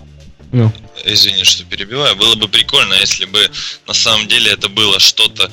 [0.52, 0.72] ну.
[1.04, 2.16] Извини, что перебиваю.
[2.16, 3.38] Было бы прикольно, если бы
[3.86, 5.50] на самом деле это было что-то,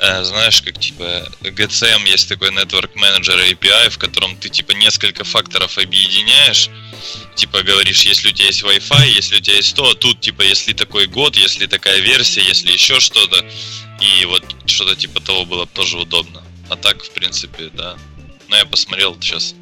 [0.00, 5.78] знаешь, как типа GCM есть такой Network Manager API, в котором ты типа несколько факторов
[5.78, 6.70] объединяешь.
[7.34, 10.42] Типа говоришь, если у тебя есть Wi-Fi, если у тебя есть то, а тут типа
[10.42, 13.44] если такой год, если такая версия, если еще что-то.
[14.00, 16.42] И вот что-то типа того было бы тоже удобно.
[16.70, 17.96] А так, в принципе, да.
[18.48, 19.54] Но я посмотрел сейчас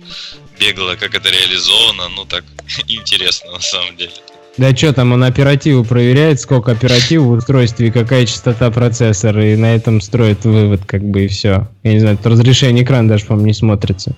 [0.59, 2.09] бегло, как это реализовано.
[2.09, 2.45] Ну так
[2.87, 4.13] интересно на самом деле.
[4.59, 9.57] Да что там, он оперативу проверяет, сколько оперативы в устройстве и какая частота процессора, и
[9.57, 11.69] на этом строит вывод, как бы, и все.
[11.83, 14.15] Я не знаю, тут разрешение экрана даже, по-моему, не смотрится.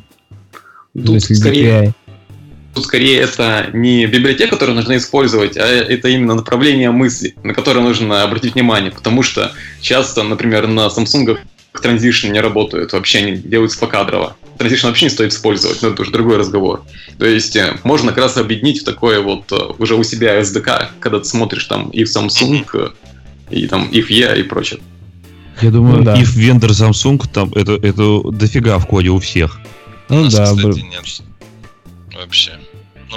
[0.93, 1.95] Тут скорее,
[2.75, 7.81] тут скорее это не библиотека, которую нужно использовать, а это именно направление мысли, на которое
[7.81, 11.39] нужно обратить внимание, потому что часто, например, на Samsung
[11.81, 14.37] Transition не работают, вообще они делаются покадрово.
[14.59, 16.85] Transition вообще не стоит использовать, но это уже другой разговор.
[17.19, 20.89] То есть э, можно как раз объединить в такое вот э, уже у себя SDK,
[21.01, 22.93] когда ты смотришь там и в Samsung,
[23.51, 24.81] и там и в E и прочее.
[25.61, 26.21] Я думаю, ну, да.
[26.21, 29.61] if vendor Samsung, там это, это дофига в коде у всех.
[30.09, 31.23] Ну у нас, да, кстати, нет.
[32.15, 32.53] Вообще.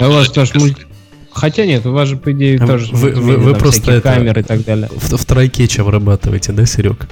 [0.00, 0.86] Ну, а у вас тоже мульти...
[1.32, 4.44] Хотя нет, у вас же, по идее, тоже вы, вы, вы просто это, камеры и
[4.44, 4.88] так далее.
[4.94, 7.06] В, в тройкетче обрабатываете, да, Серег?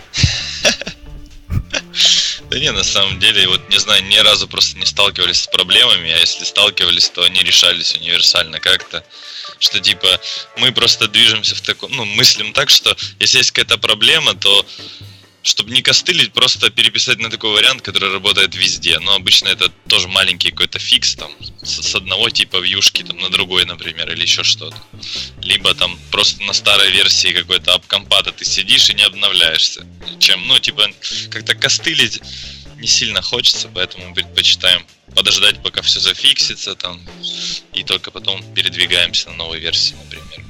[2.57, 6.11] Да не, на самом деле, вот не знаю, ни разу просто не сталкивались с проблемами,
[6.11, 9.05] а если сталкивались, то они решались универсально как-то.
[9.59, 10.19] Что типа
[10.57, 14.65] мы просто движемся в таком, ну, мыслим так, что если есть какая-то проблема, то
[15.47, 18.99] чтобы не костылить, просто переписать на такой вариант, который работает везде.
[18.99, 21.31] Но обычно это тоже маленький какой-то фикс, там,
[21.63, 24.77] с, одного типа вьюшки там, на другой, например, или еще что-то.
[25.43, 29.87] Либо там просто на старой версии какой-то апкомпата ты сидишь и не обновляешься.
[30.19, 30.91] Чем, ну, типа,
[31.31, 32.21] как-то костылить
[32.79, 37.01] не сильно хочется, поэтому предпочитаем подождать, пока все зафиксится там,
[37.73, 40.45] и только потом передвигаемся на новой версии, например.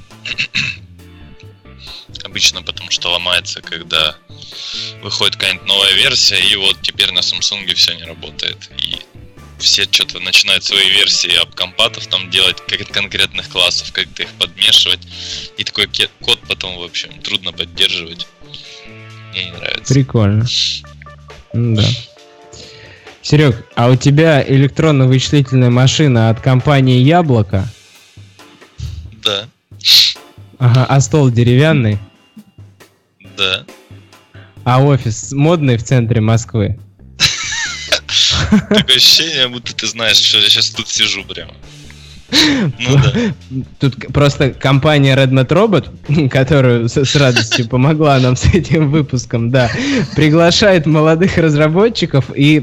[2.23, 4.15] Обычно потому что ломается, когда
[5.01, 8.69] выходит какая-нибудь новая версия, и вот теперь на Samsung все не работает.
[8.83, 8.97] И
[9.59, 14.99] все что-то начинают свои версии апкомпатов там делать, как конкретных классов, как-то их подмешивать.
[15.57, 15.89] И такой
[16.21, 18.27] код потом, в общем, трудно поддерживать.
[19.31, 19.93] Мне не нравится.
[19.93, 20.45] Прикольно.
[21.53, 21.83] Да.
[23.21, 27.67] Серег, а у тебя электронно-вычислительная машина от компании Яблоко?
[29.23, 29.49] Да.
[30.59, 31.99] Ага, а стол деревянный?
[33.37, 33.65] Да.
[34.63, 36.79] А офис модный в центре Москвы?
[38.49, 41.53] Такое ощущение, будто ты знаешь, что я сейчас тут сижу прямо.
[42.31, 43.61] Ну да.
[43.79, 49.69] Тут просто компания Redmat Robot, которая с, с радостью помогла нам с этим выпуском, да,
[50.15, 52.61] приглашает молодых разработчиков и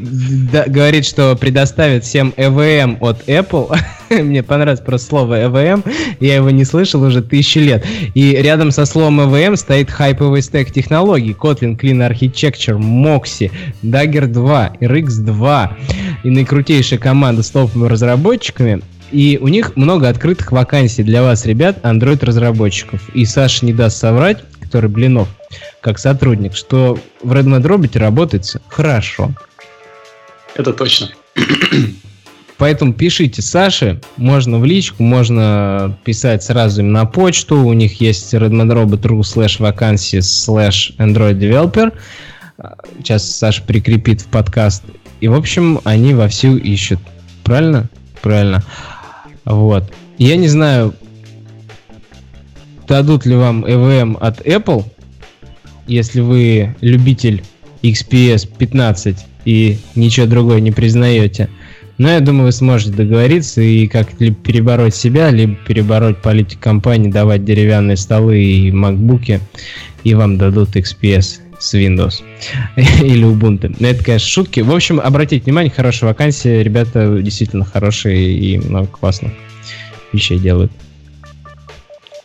[0.52, 3.76] да, говорит, что предоставит всем EVM от Apple.
[4.10, 5.82] Мне понравилось просто слово EVM,
[6.20, 7.86] я его не слышал уже тысячи лет.
[8.14, 11.32] И рядом со словом EVM стоит хайповый стек технологий.
[11.32, 13.50] Kotlin Clean Architecture, Moxie,
[13.82, 15.76] Dagger 2, RX 2
[16.24, 18.82] и наикрутейшая команда с топовыми разработчиками.
[19.12, 23.08] И у них много открытых вакансий для вас, ребят, Android-разработчиков.
[23.14, 25.28] И Саша не даст соврать, который Блинов,
[25.80, 29.32] как сотрудник, что в Redmond Robot работается хорошо.
[30.54, 31.10] Это точно.
[32.56, 37.58] Поэтому пишите Саше, можно в личку, можно писать сразу им на почту.
[37.58, 41.92] У них есть redmondrobot.ru slash vacancy slash android developer.
[42.98, 44.84] Сейчас Саша прикрепит в подкаст.
[45.20, 47.00] И, в общем, они вовсю ищут.
[47.42, 47.88] Правильно?
[48.22, 48.62] Правильно.
[49.44, 49.84] Вот.
[50.18, 50.94] Я не знаю,
[52.86, 54.84] дадут ли вам EVM от Apple,
[55.86, 57.42] если вы любитель
[57.82, 61.48] XPS 15 и ничего другое не признаете.
[61.96, 67.10] Но я думаю, вы сможете договориться и как либо перебороть себя, либо перебороть политику компании,
[67.10, 69.40] давать деревянные столы и макбуки,
[70.02, 72.22] и вам дадут XPS с Windows
[72.76, 73.74] или Ubuntu.
[73.78, 74.60] Но это, конечно, шутки.
[74.60, 76.62] В общем, обратите внимание, хорошая вакансия.
[76.62, 79.32] Ребята действительно хорошие и много классных
[80.12, 80.70] вещей делают.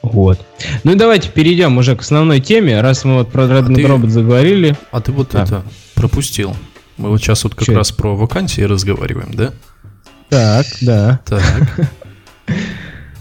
[0.01, 0.45] Вот.
[0.83, 4.09] Ну и давайте перейдем уже к основной теме, раз мы вот про Dreadnought а Robot
[4.09, 4.75] заговорили.
[4.91, 5.43] А ты вот а.
[5.43, 5.63] это
[5.95, 6.55] пропустил.
[6.97, 7.75] Мы вот сейчас вот как Че?
[7.75, 9.53] раз про вакансии разговариваем, да?
[10.29, 11.19] Так, да.
[11.25, 11.87] Так.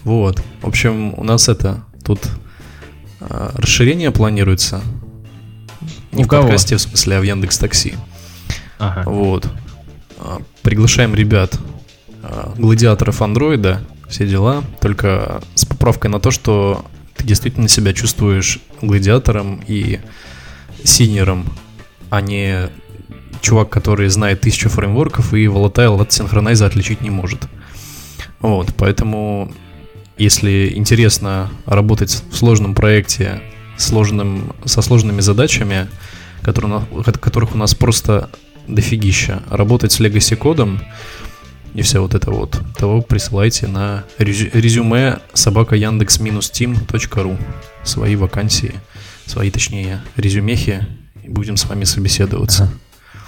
[0.05, 0.41] Вот.
[0.61, 2.19] В общем, у нас это тут
[3.19, 4.81] а, расширение планируется
[6.11, 6.43] не У в кого?
[6.43, 7.93] подкасте, в смысле, а в Яндекс Такси.
[8.77, 9.09] Ага.
[9.09, 9.47] Вот.
[10.17, 11.57] А, приглашаем ребят,
[12.23, 18.59] а, гладиаторов андроида, все дела, только с поправкой на то, что ты действительно себя чувствуешь
[18.81, 19.99] гладиатором и
[20.83, 21.45] синером,
[22.09, 22.69] а не
[23.41, 27.47] чувак, который знает тысячу фреймворков и волатайл от синхронайза отличить не может.
[28.39, 29.51] Вот, поэтому
[30.17, 33.41] если интересно работать в сложном проекте
[33.79, 35.87] сложным, со сложными задачами,
[36.41, 36.85] которые,
[37.19, 38.29] которых у нас просто
[38.67, 39.41] дофигища.
[39.49, 40.81] Работать с legacy кодом
[41.73, 46.51] и все вот это вот, того присылайте на резюме собака яндекс минус
[47.15, 47.37] ру
[47.83, 48.73] свои вакансии,
[49.25, 50.85] свои, точнее, резюмехи,
[51.23, 52.69] и будем с вами собеседоваться.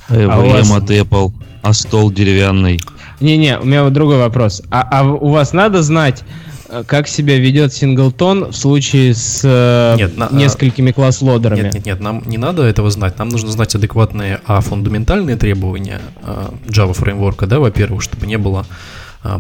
[0.10, 0.34] Ага.
[0.34, 0.72] А у вас...
[0.72, 2.80] от Apple, а стол деревянный.
[3.22, 4.62] Не-не, у меня вот другой вопрос.
[4.72, 6.24] А, а у вас надо знать,
[6.72, 11.64] Э, как себя ведет синглтон в случае с э, нет, на, несколькими класс-лодерами.
[11.64, 13.20] Нет, нет, нет, нам не надо этого знать.
[13.20, 18.66] Нам нужно знать адекватные, а фундаментальные требования э, Java фреймворка, да, во-первых, чтобы не было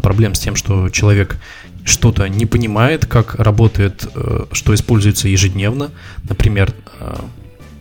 [0.03, 1.37] проблем с тем, что человек
[1.85, 4.07] что-то не понимает, как работает,
[4.51, 5.89] что используется ежедневно.
[6.29, 6.71] Например,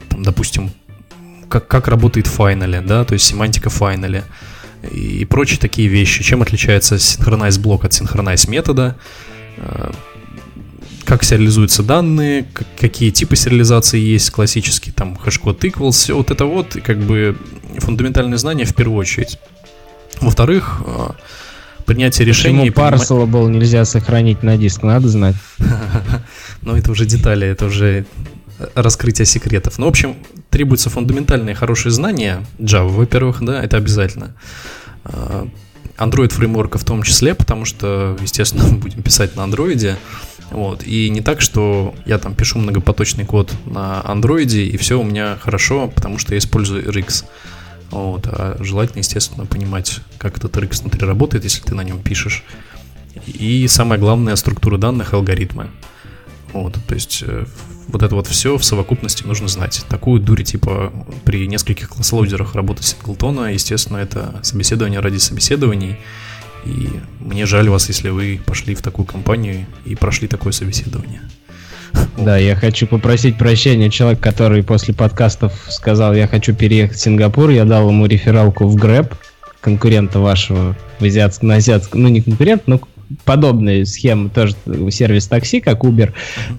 [0.08, 0.70] там, допустим,
[1.50, 4.24] как, как работает файнале, да, то есть семантика файнале
[4.90, 6.22] и прочие такие вещи.
[6.22, 8.96] Чем отличается synchronize блок от synchronize метода,
[11.04, 12.46] как сериализуются данные,
[12.78, 17.36] какие типы сериализации есть, классический там хэшкод equals, все вот это вот, как бы
[17.78, 19.38] фундаментальные знания в первую очередь.
[20.20, 21.08] Во-вторых, э,
[21.84, 22.70] принятие решений...
[22.70, 25.34] Почему Parsable нельзя сохранить на диск, надо знать.
[26.62, 28.06] Но это уже детали, это уже
[28.74, 29.78] раскрытие секретов.
[29.78, 30.16] Ну, в общем,
[30.50, 34.34] требуются фундаментальные хорошие знания Java, во-первых, да, это обязательно.
[35.04, 35.48] А,
[35.98, 39.96] Android фреймворка в том числе, потому что, естественно, мы будем писать на Android.
[40.50, 40.82] Вот.
[40.84, 45.38] И не так, что я там пишу многопоточный код на Android, и все у меня
[45.40, 47.24] хорошо, потому что я использую RX.
[47.90, 48.26] Вот.
[48.26, 52.44] А желательно, естественно, понимать, как этот RX внутри работает, если ты на нем пишешь.
[53.26, 55.70] И самое главное, структура данных, алгоритмы.
[56.52, 57.44] Вот, то есть э,
[57.92, 59.84] вот это вот все в совокупности нужно знать.
[59.88, 60.92] Такую дурь, типа,
[61.24, 65.96] при нескольких класслоудерах работы Синглтона, естественно, это собеседование ради собеседований.
[66.64, 66.88] И
[67.20, 71.22] мне жаль вас, если вы пошли в такую компанию и прошли такое собеседование.
[72.16, 73.90] Да, я хочу попросить прощения.
[73.90, 78.76] Человек, который после подкастов сказал, я хочу переехать в Сингапур, я дал ему рефералку в
[78.76, 79.12] Grab,
[79.60, 82.80] конкурента вашего в азиатском, на азиатском, ну не конкурент, но
[83.24, 84.54] подобная схема, тоже
[84.90, 86.12] сервис такси, как Uber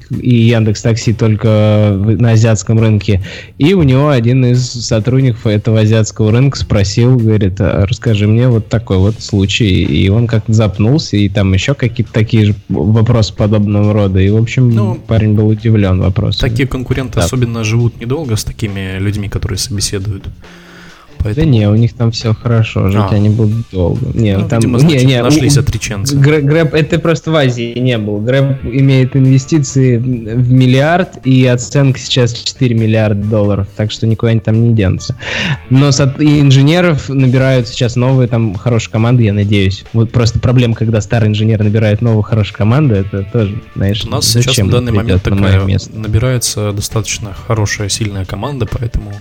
[0.10, 3.22] и Яндекс Такси, только на азиатском рынке.
[3.58, 8.68] И у него один из сотрудников этого азиатского рынка спросил, говорит, а расскажи мне вот
[8.68, 9.84] такой вот случай.
[9.84, 14.20] И он как-то запнулся, и там еще какие-то такие же вопросы подобного рода.
[14.20, 16.50] И, в общем, ну, парень был удивлен вопросом.
[16.50, 17.26] Такие конкуренты да.
[17.26, 20.26] особенно живут недолго с такими людьми, которые собеседуют.
[21.24, 21.46] Поэтому...
[21.46, 23.16] Да не, у них там все хорошо, жить а.
[23.16, 24.08] они будут долго.
[24.14, 25.62] Не, ну, там видимо, значит, не, не, нашлись у...
[25.62, 26.18] отреченцы.
[26.18, 28.20] Грэб, это просто в Азии не был.
[28.20, 34.40] Грэб имеет инвестиции в миллиард, и оценка сейчас 4 миллиарда долларов, так что никуда они
[34.40, 35.16] там не денутся.
[35.70, 36.14] Но со...
[36.20, 39.84] и инженеров набирают сейчас новые там хорошие команды, я надеюсь.
[39.94, 44.28] Вот просто проблема, когда старый инженер набирает новую хорошую команду, это тоже, знаешь, У нас
[44.28, 45.62] сейчас на данный момент такая
[45.94, 49.14] набирается достаточно хорошая, сильная команда, поэтому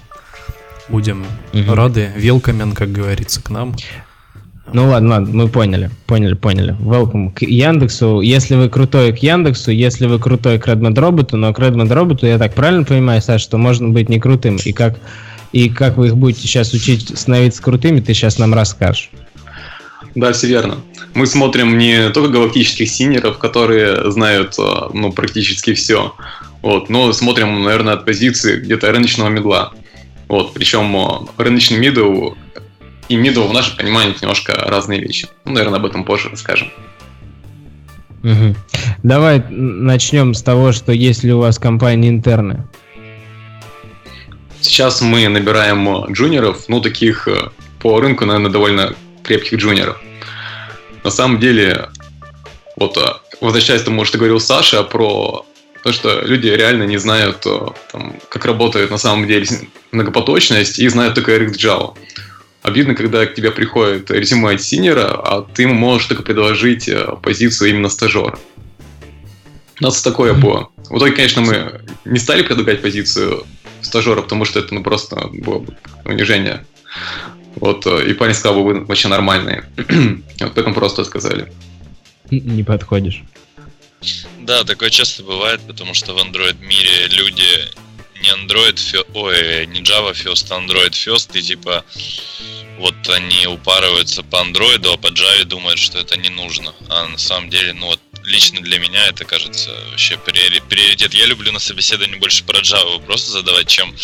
[0.91, 1.75] Будем угу.
[1.75, 2.11] рады.
[2.17, 3.77] Велкамен, как говорится, к нам.
[4.73, 6.77] Ну ладно, ладно, мы поняли, поняли, поняли.
[6.81, 8.21] Welcome к Яндексу.
[8.21, 12.27] Если вы крутой к Яндексу, если вы крутой к Redmond роботу, но к Redmond роботу,
[12.27, 14.59] я так правильно понимаю, Саша, что можно быть не крутым.
[14.65, 14.99] И как,
[15.53, 19.11] и как вы их будете сейчас учить становиться крутыми, ты сейчас нам расскажешь.
[20.15, 20.77] Да, все верно.
[21.15, 26.15] Мы смотрим не только галактических синеров, которые знают ну, практически все,
[26.63, 29.73] вот, но смотрим, наверное, от позиции где-то рыночного мидла.
[30.31, 32.35] Вот, причем рыночный мидл
[33.09, 35.27] и мидл в нашем понимании немножко разные вещи.
[35.45, 36.71] Ну, наверное, об этом позже расскажем.
[38.23, 38.55] Угу.
[39.03, 42.65] Давай начнем с того, что есть ли у вас в компании интерны.
[44.61, 50.01] Сейчас мы набираем джуниоров, ну, таких э, по рынку, наверное, довольно крепких джуниоров.
[51.03, 51.89] На самом деле,
[52.77, 53.01] вот э,
[53.41, 55.45] возвращаясь к тому, что говорил Саша про
[55.83, 57.59] то, что люди реально не знают, э,
[57.93, 59.47] там, как работает на самом деле
[59.93, 61.97] многопоточность и знают только React Java.
[62.63, 67.17] Обидно, когда к тебе приходит резюме от синера, а ты ему можешь только предложить э,
[67.23, 68.39] позицию именно стажера.
[69.81, 70.69] У нас такое было.
[70.91, 73.47] В итоге, конечно, мы не стали предлагать позицию
[73.81, 76.67] стажера, потому что это ну, просто было бы унижение.
[77.57, 79.65] Вот, э, и парень сказал, вы вообще нормальные.
[80.41, 81.51] вот поэтому просто сказали.
[82.31, 83.25] Не подходишь.
[84.39, 87.69] Да, такое часто бывает, потому что в Android мире люди
[88.23, 91.85] не Android, ой, не Java first, а Android first, и типа
[92.79, 96.75] вот они упарываются по Android, а по Java думают, что это не нужно.
[96.89, 101.13] А на самом деле, ну вот лично для меня это кажется вообще приоритет.
[101.15, 103.95] Я люблю на собеседовании больше про Java вопросы задавать, чем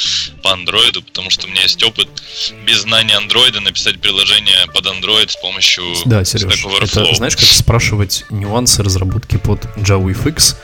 [0.43, 2.09] по Android, потому что у меня есть опыт
[2.67, 6.65] без знания Android написать приложение под Android с помощью да, Сереж.
[6.83, 10.57] Это, знаешь, как спрашивать нюансы разработки под Java FX,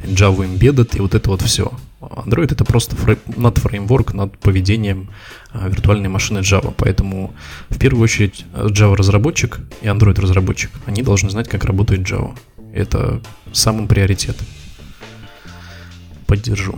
[0.00, 1.72] Java Embedded и вот это вот все.
[2.00, 3.16] Android это просто фрей...
[3.36, 5.10] над фреймворк, над поведением
[5.52, 6.74] а, виртуальной машины Java.
[6.76, 7.34] Поэтому
[7.70, 12.36] в первую очередь Java разработчик и Android разработчик, они должны знать, как работает Java.
[12.76, 13.20] Это
[13.52, 14.36] самым приоритет.
[16.26, 16.74] Поддержу.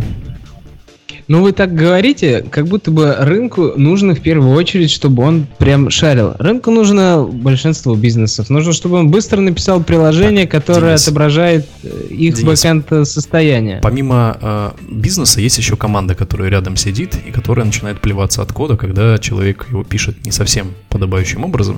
[1.26, 5.90] Ну, вы так говорите, как будто бы рынку нужно в первую очередь, чтобы он прям
[5.90, 6.34] шарил.
[6.38, 8.48] Рынку нужно большинство бизнесов.
[8.48, 13.80] Нужно, чтобы он быстро написал приложение, так, которое Денис, отображает э, их Денис, бэкэнд состояние.
[13.82, 18.78] Помимо э, бизнеса есть еще команда, которая рядом сидит и которая начинает плеваться от кода,
[18.78, 21.76] когда человек его пишет не совсем подобающим образом.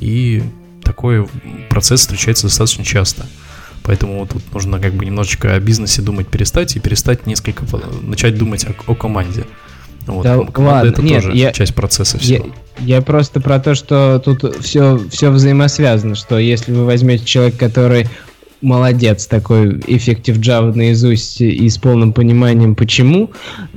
[0.00, 0.42] И
[0.84, 1.26] такой
[1.68, 3.26] процесс встречается достаточно часто.
[3.82, 7.64] Поэтому тут нужно как бы немножечко о бизнесе думать перестать и перестать несколько
[8.02, 9.46] начать думать о, о команде.
[10.06, 10.22] Вот.
[10.22, 12.48] Да, ладно, это нет, тоже я, часть процесса всего.
[12.78, 17.58] Я, я просто про то, что тут все, все взаимосвязано, что если вы возьмете человека,
[17.58, 18.08] который
[18.64, 23.30] молодец, такой Effective Java наизусть и с полным пониманием почему,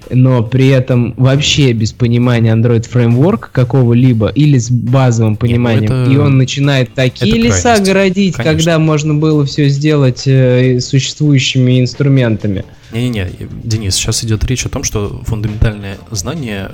[0.09, 6.11] но при этом вообще без понимания Android Framework какого-либо или с базовым пониманием, Нет, это...
[6.11, 7.85] и он начинает такие это леса крайность.
[7.85, 8.53] городить, Конечно.
[8.53, 12.63] когда можно было все сделать э, существующими инструментами.
[12.93, 13.29] Не-не-не,
[13.63, 16.71] Денис, сейчас идет речь о том, что фундаментальное знание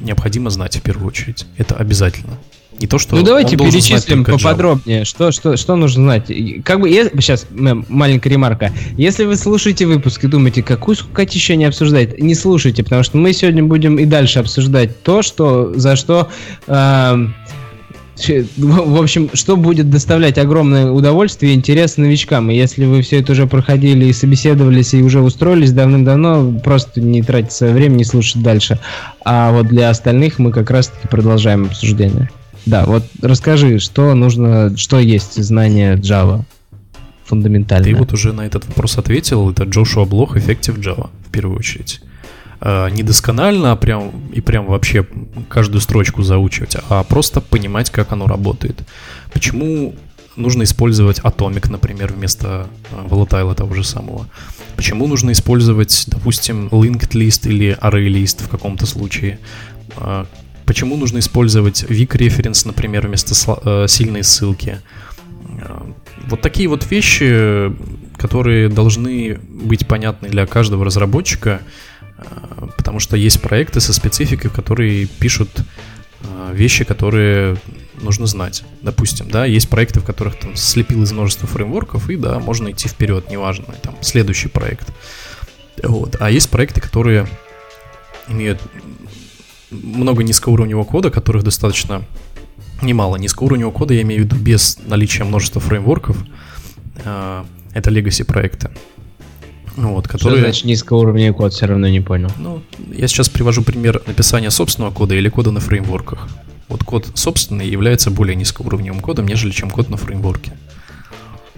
[0.00, 1.46] необходимо знать в первую очередь.
[1.56, 2.38] Это обязательно.
[2.80, 6.32] Не то, что ну давайте перечислим поподробнее, что, что, что нужно знать.
[6.64, 8.72] Как бы я, сейчас маленькая ремарка.
[8.96, 13.34] Если вы слушаете выпуск и думаете, какую скукотищу не обсуждает, не слушайте, потому что мы
[13.34, 16.30] сегодня будем и дальше обсуждать то, что за что
[16.66, 17.26] э,
[18.56, 22.50] в общем, что будет доставлять огромное удовольствие и интерес новичкам.
[22.50, 27.22] И если вы все это уже проходили и собеседовались, и уже устроились давным-давно, просто не
[27.22, 28.78] тратить свое время, не слушать дальше.
[29.24, 32.30] А вот для остальных мы как раз-таки продолжаем обсуждение.
[32.66, 36.44] Да, вот расскажи, что нужно, что есть знание Java
[37.24, 37.92] фундаментальное.
[37.92, 39.50] Ты вот уже на этот вопрос ответил.
[39.50, 42.00] Это Джошуа Блох, Effective Java, в первую очередь.
[42.60, 45.06] А, не досконально, а прям и прям вообще
[45.48, 48.82] каждую строчку заучивать, а просто понимать, как оно работает.
[49.32, 49.94] Почему
[50.36, 54.26] нужно использовать Atomic, например, вместо а, Volatile того же самого?
[54.76, 59.38] Почему нужно использовать, допустим, linked list или array list в каком-то случае?
[60.70, 64.78] Почему нужно использовать weak reference, например, вместо э, сильной ссылки?
[65.60, 65.80] Э,
[66.28, 67.74] вот такие вот вещи,
[68.16, 71.60] которые должны быть понятны для каждого разработчика,
[72.18, 72.22] э,
[72.76, 75.50] потому что есть проекты со спецификой, которые пишут
[76.52, 77.56] вещи, которые
[78.00, 78.62] нужно знать.
[78.80, 82.86] Допустим, да, есть проекты, в которых там слепил из множества фреймворков, и да, можно идти
[82.86, 84.86] вперед, неважно, там, следующий проект.
[85.82, 86.14] Вот.
[86.20, 87.26] А есть проекты, которые
[88.28, 88.60] имеют
[89.70, 92.02] много низкоуровневого кода, которых достаточно
[92.82, 93.16] немало.
[93.16, 96.16] Низкоуровневого кода я имею в виду без наличия множества фреймворков.
[97.04, 98.70] А, это legacy проекты.
[99.76, 100.38] Вот, которые...
[100.38, 102.30] Что значит низкоуровневый код, все равно не понял.
[102.38, 102.62] Ну,
[102.92, 106.28] я сейчас привожу пример написания собственного кода или кода на фреймворках.
[106.68, 110.52] Вот код собственный является более низкоуровневым кодом, нежели чем код на фреймворке.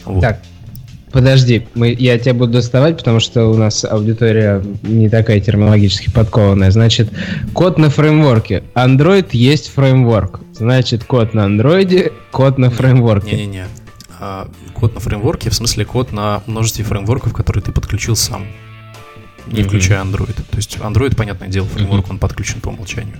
[0.05, 0.21] Вот.
[0.21, 0.43] Так,
[1.13, 6.71] Подожди, мы, я тебя буду доставать, потому что у нас аудитория не такая терминологически подкованная.
[6.71, 7.11] Значит,
[7.53, 8.65] код на фреймворке.
[8.75, 10.41] Android есть фреймворк.
[10.55, 13.37] Значит, код на андроиде, код на фреймворке.
[13.37, 13.67] Не-не-не.
[14.19, 18.47] А, код на фреймворке, в смысле код на множестве фреймворков, которые ты подключил сам,
[19.47, 19.65] не mm-hmm.
[19.65, 20.35] включая Android.
[20.35, 22.11] То есть Android, понятное дело, фреймворк, mm-hmm.
[22.11, 23.17] он подключен по умолчанию.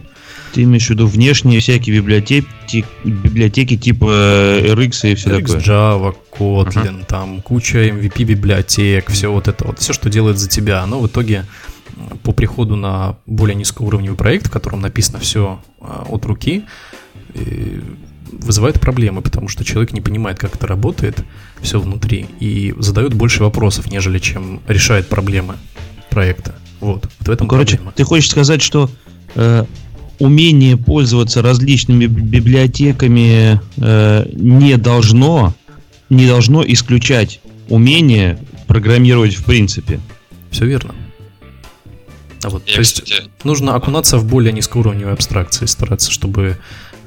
[0.53, 5.61] Ты имеешь в виду внешние всякие библиотеки, библиотеки типа э, RX и все RX, такое?
[5.61, 7.07] Java, Kotlin, uh-huh.
[7.07, 11.07] там куча MVP библиотек, все вот это вот, все, что делает за тебя, оно в
[11.07, 11.47] итоге
[12.23, 16.65] по приходу на более низкоуровневый проект, в котором написано все а, от руки,
[18.33, 21.25] вызывает проблемы, потому что человек не понимает, как это работает,
[21.61, 25.57] все внутри, и задает больше вопросов, нежели чем решает проблемы
[26.11, 26.55] проекта.
[26.81, 27.93] Вот, вот в этом Короче, проблема.
[27.93, 28.91] ты хочешь сказать, что
[29.35, 29.65] э,
[30.23, 35.55] умение пользоваться различными библиотеками э, не должно
[36.11, 39.99] не должно исключать умение программировать в принципе.
[40.51, 40.95] Все верно.
[42.45, 43.29] А вот, то есть кстати...
[43.43, 46.57] нужно окунаться в более низкоуровневые абстракции, стараться, чтобы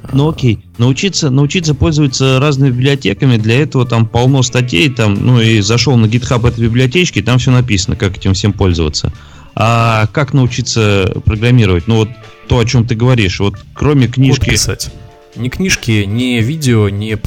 [0.04, 5.40] э, ну окей, научиться, научиться пользоваться разными библиотеками, для этого там полно статей, там, ну
[5.40, 9.14] и зашел на GitHub этой библиотечки, там все написано, как этим всем пользоваться.
[9.56, 11.88] А как научиться программировать?
[11.88, 12.10] Ну вот
[12.48, 14.42] то, о чем ты говоришь, вот кроме книжки...
[14.42, 14.92] Код писать.
[15.36, 17.18] Ни книжки, ни видео, ни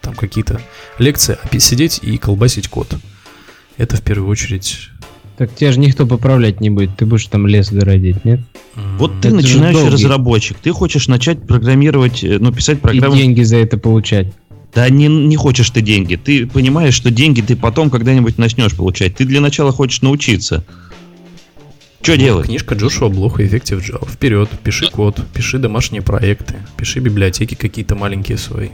[0.00, 0.60] там какие-то
[0.98, 2.94] лекции, а сидеть и колбасить код.
[3.78, 4.88] Это в первую очередь...
[5.38, 8.40] Так тебя же никто поправлять не будет, ты будешь там лес городить, нет?
[8.98, 13.14] Вот ты это начинающий разработчик, ты хочешь начать программировать, э, ну, писать программу...
[13.14, 14.32] И деньги за это получать.
[14.74, 16.16] Да не, не хочешь ты деньги.
[16.16, 19.16] Ты понимаешь, что деньги ты потом когда-нибудь начнешь получать.
[19.16, 20.64] Ты для начала хочешь научиться.
[22.02, 22.46] Что делать?
[22.46, 24.10] Книжка Джошуа Блоха Effective Java.
[24.10, 28.70] Вперед, пиши код, пиши домашние проекты, пиши библиотеки какие-то маленькие свои.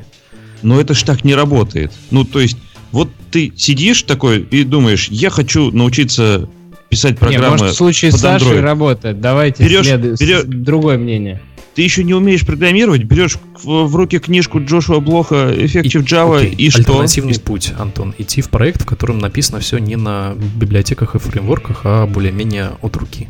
[0.62, 1.92] Но это ж так не работает.
[2.10, 2.56] Ну, то есть,
[2.90, 6.48] вот ты сидишь такой и думаешь, я хочу научиться
[6.88, 7.44] писать программы.
[7.44, 9.20] Не, может, в случае с Сашей работает.
[9.20, 10.18] Давайте берешь, след...
[10.18, 10.42] берешь...
[10.46, 11.42] другое мнение
[11.78, 16.70] ты еще не умеешь программировать, берешь в руки книжку Джошуа Блоха Effective Java и, и
[16.70, 16.80] что?
[16.80, 18.16] Альтернативный путь, Антон.
[18.18, 22.96] Идти в проект, в котором написано все не на библиотеках и фреймворках, а более-менее от
[22.96, 23.28] руки.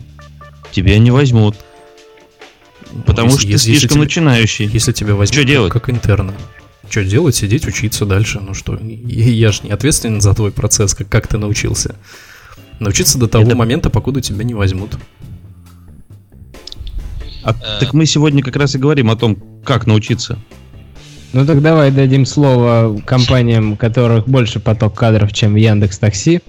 [0.72, 1.56] Тебя не возьмут.
[2.90, 4.64] Ну, потому если, что ты слишком если начинающий.
[4.64, 5.70] Если тебя возьмут что делать?
[5.70, 6.32] как интерна.
[6.88, 7.34] Что делать?
[7.34, 8.40] Сидеть, учиться дальше.
[8.40, 11.96] Ну что, я, я же не ответственен за твой процесс, как, как ты научился.
[12.80, 13.56] Научиться до того Это...
[13.56, 14.96] момента, покуда тебя не возьмут.
[17.48, 17.80] А, э...
[17.80, 20.38] Так мы сегодня как раз и говорим о том, как научиться.
[21.32, 26.40] Ну так давай дадим слово компаниям, у которых больше поток кадров, чем Яндекс Такси,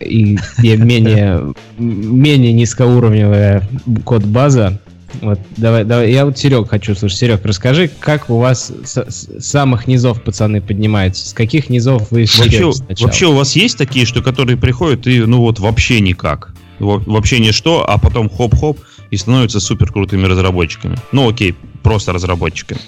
[0.00, 3.68] и где менее, менее низкоуровневая
[4.04, 4.80] код-база.
[5.20, 7.18] Вот, давай, давай, я вот Серег хочу слушать.
[7.18, 11.28] Серег, расскажи, как у вас с, с самых низов пацаны поднимаются?
[11.28, 15.20] С каких низов вы их вообще, вообще у вас есть такие, что которые приходят и
[15.20, 16.52] ну вот вообще никак?
[16.80, 18.80] Вообще ничто, а потом хоп-хоп
[19.10, 20.96] и становятся супер крутыми разработчиками.
[21.12, 22.80] Ну окей, просто разработчиками.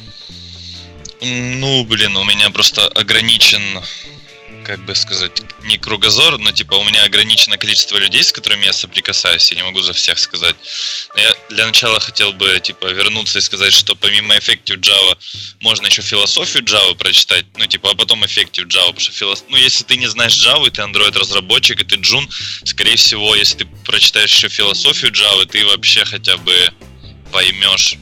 [1.21, 3.63] Ну, блин, у меня просто ограничен
[4.67, 5.31] как бы сказать,
[5.63, 9.63] не кругозор, но типа у меня ограниченное количество людей, с которыми я соприкасаюсь, я не
[9.63, 10.57] могу за всех сказать.
[11.15, 15.17] Но я для начала хотел бы типа вернуться и сказать, что помимо Effective Java
[15.61, 19.45] можно еще философию Java прочитать, ну типа, а потом Effective Java, потому что филос...
[19.49, 22.29] ну если ты не знаешь Java, и ты Android разработчик, и ты Джун,
[22.65, 26.73] скорее всего, если ты прочитаешь еще философию Java, ты вообще хотя бы
[27.31, 27.95] поймешь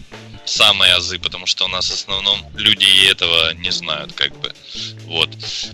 [0.44, 4.52] самые азы, потому что у нас в основном люди и этого не знают, как бы.
[5.06, 5.30] Вот.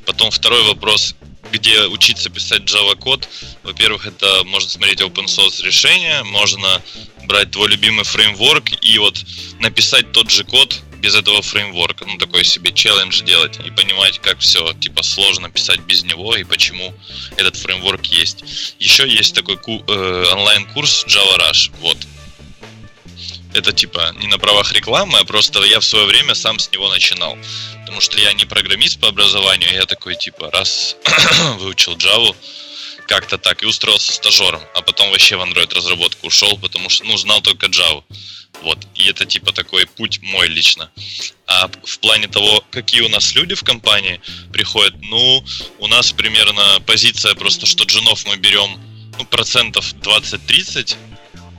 [0.07, 1.15] Потом второй вопрос,
[1.53, 3.29] где учиться писать Java код.
[3.63, 6.83] Во-первых, это можно смотреть open source решения, можно
[7.25, 9.25] брать твой любимый фреймворк и вот
[9.61, 14.39] написать тот же код без этого фреймворка, ну такой себе челлендж делать и понимать, как
[14.41, 16.95] все типа сложно писать без него и почему
[17.37, 18.75] этот фреймворк есть.
[18.79, 21.97] Еще есть такой э, онлайн-курс Java Rush, вот
[23.55, 26.89] это типа не на правах рекламы, а просто я в свое время сам с него
[26.89, 27.37] начинал.
[27.81, 30.97] Потому что я не программист по образованию, я такой типа раз
[31.59, 32.35] выучил Java,
[33.07, 37.17] как-то так, и устроился стажером, а потом вообще в Android разработку ушел, потому что, ну,
[37.17, 38.05] знал только Java.
[38.63, 40.91] Вот, и это типа такой путь мой лично.
[41.47, 44.21] А в плане того, какие у нас люди в компании
[44.53, 45.45] приходят, ну,
[45.79, 48.79] у нас примерно позиция просто, что джунов мы берем
[49.19, 50.97] ну, процентов 20-30,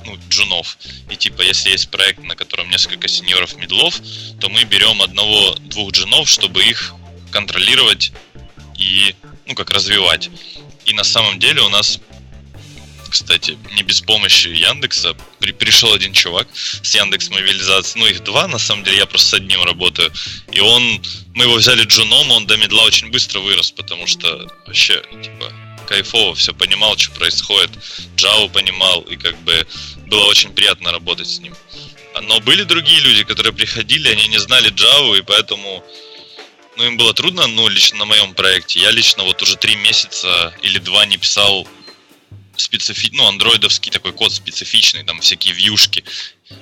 [0.05, 0.77] ну, джунов.
[1.09, 3.99] И типа, если есть проект, на котором несколько сеньоров медлов,
[4.39, 6.93] то мы берем одного-двух джунов, чтобы их
[7.31, 8.11] контролировать
[8.77, 10.29] и, ну, как развивать.
[10.85, 11.99] И на самом деле у нас
[13.11, 15.15] кстати, не без помощи Яндекса.
[15.39, 17.99] При, пришел один чувак с Яндекс мобилизации.
[17.99, 20.11] Ну, их два, на самом деле, я просто с одним работаю.
[20.51, 21.03] И он,
[21.35, 25.51] мы его взяли джуном, он до медла очень быстро вырос, потому что вообще, типа,
[25.91, 27.69] кайфово, все понимал, что происходит,
[28.15, 29.67] Java понимал, и как бы
[30.07, 31.53] было очень приятно работать с ним.
[32.21, 35.83] Но были другие люди, которые приходили, они не знали Java, и поэтому
[36.77, 38.79] ну, им было трудно, ну, лично на моем проекте.
[38.79, 41.67] Я лично вот уже три месяца или два не писал
[42.61, 43.09] специфи...
[43.13, 46.03] ну, андроидовский такой код специфичный, там всякие вьюшки,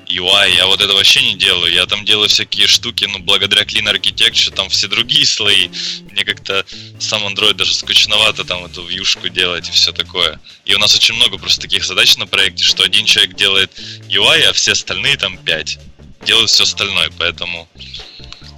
[0.07, 1.71] UI, я вот это вообще не делаю.
[1.73, 5.69] Я там делаю всякие штуки, ну, благодаря Clean Architecture, там все другие слои.
[6.11, 6.65] Мне как-то
[6.99, 10.39] сам Android даже скучновато там эту вьюшку делать и все такое.
[10.65, 13.71] И у нас очень много просто таких задач на проекте, что один человек делает
[14.09, 15.79] UI, а все остальные там 5
[16.25, 17.67] делают все остальное, поэтому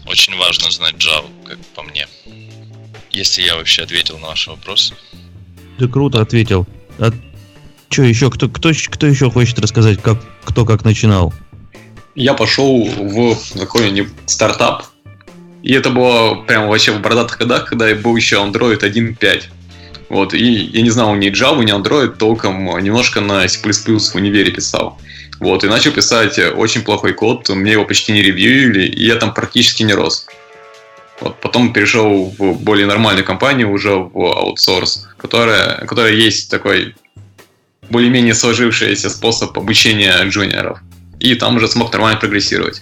[0.06, 2.08] очень важно знать Java, как по мне.
[3.12, 4.94] Если я вообще ответил на ваш вопрос.
[5.78, 6.66] Ты круто ответил.
[7.92, 8.32] Что еще?
[8.32, 11.34] Кто, кто, кто еще хочет рассказать, как, кто как начинал?
[12.16, 14.86] Я пошел в какой-нибудь стартап.
[15.64, 19.44] И это было прямо вообще в бородатых годах, когда был еще Android 1.5.
[20.10, 24.52] Вот, и я не знал ни Java, ни Android, толком немножко на C++ в универе
[24.52, 25.00] писал.
[25.39, 29.34] Вот, и начал писать очень плохой код, мне его почти не ревьюили, и я там
[29.34, 30.26] практически не рос.
[31.22, 36.96] Вот, потом перешел в более нормальную компанию, уже в аутсорс, которая, которая есть такой
[37.92, 40.80] более-менее сложившийся способ обучения джуниоров.
[41.20, 42.82] И там уже смог нормально прогрессировать.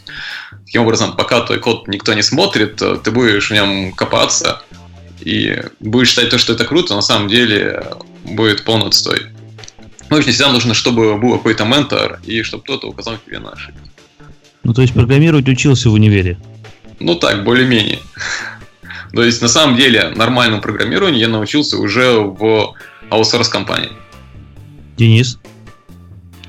[0.65, 4.61] Таким образом, пока твой код никто не смотрит, ты будешь в нем копаться
[5.19, 7.83] и будешь считать то, что это круто, на самом деле
[8.23, 9.27] будет полный отстой.
[10.09, 13.81] Ну, очень всегда нужно, чтобы был какой-то ментор и чтобы кто-то указал тебе на ошибки.
[14.63, 16.37] Ну, то есть программировать учился в универе?
[16.99, 17.99] Ну так, более-менее.
[19.13, 22.73] То есть, на самом деле, нормальному программированию я научился уже в
[23.09, 23.91] аутсорс компании.
[24.99, 25.39] Денис?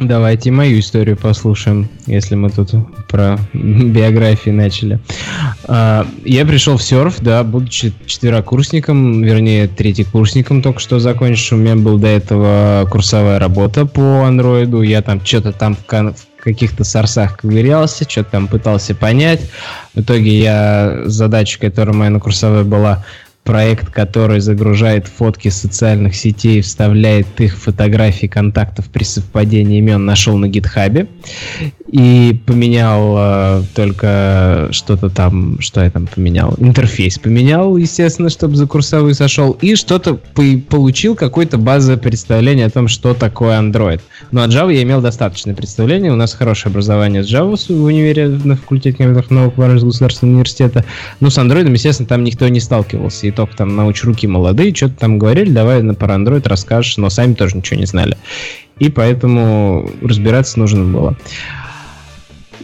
[0.01, 2.71] Давайте мою историю послушаем, если мы тут
[3.07, 4.99] про биографии начали.
[5.69, 11.59] А, я пришел в серф, да, будучи четверокурсником, вернее, третьекурсником только что закончил.
[11.59, 14.83] У меня был до этого курсовая работа по андроиду.
[14.83, 19.49] Я там что-то там в каких-то сорсах ковырялся, что-то там пытался понять.
[19.95, 23.05] В итоге я задача, которая моя на курсовой была,
[23.45, 30.49] проект, который загружает фотки социальных сетей, вставляет их фотографии контактов при совпадении имен, нашел на
[30.49, 31.09] гитхабе.
[31.93, 38.67] И поменял э, только что-то там, что я там поменял, интерфейс поменял, естественно, чтобы за
[38.67, 44.01] курсовой сошел, и что-то по- получил какое-то базовое представление о том, что такое Android.
[44.31, 48.29] Но от Java я имел достаточное представление, у нас хорошее образование с Java в универе
[48.29, 50.85] на факультете компьютерных наук Воронежского государственного университета,
[51.19, 55.19] но с Android, естественно, там никто не сталкивался, и только там науч молодые, что-то там
[55.19, 58.17] говорили, давай на про Android расскажешь, но сами тоже ничего не знали.
[58.79, 61.17] И поэтому разбираться нужно было.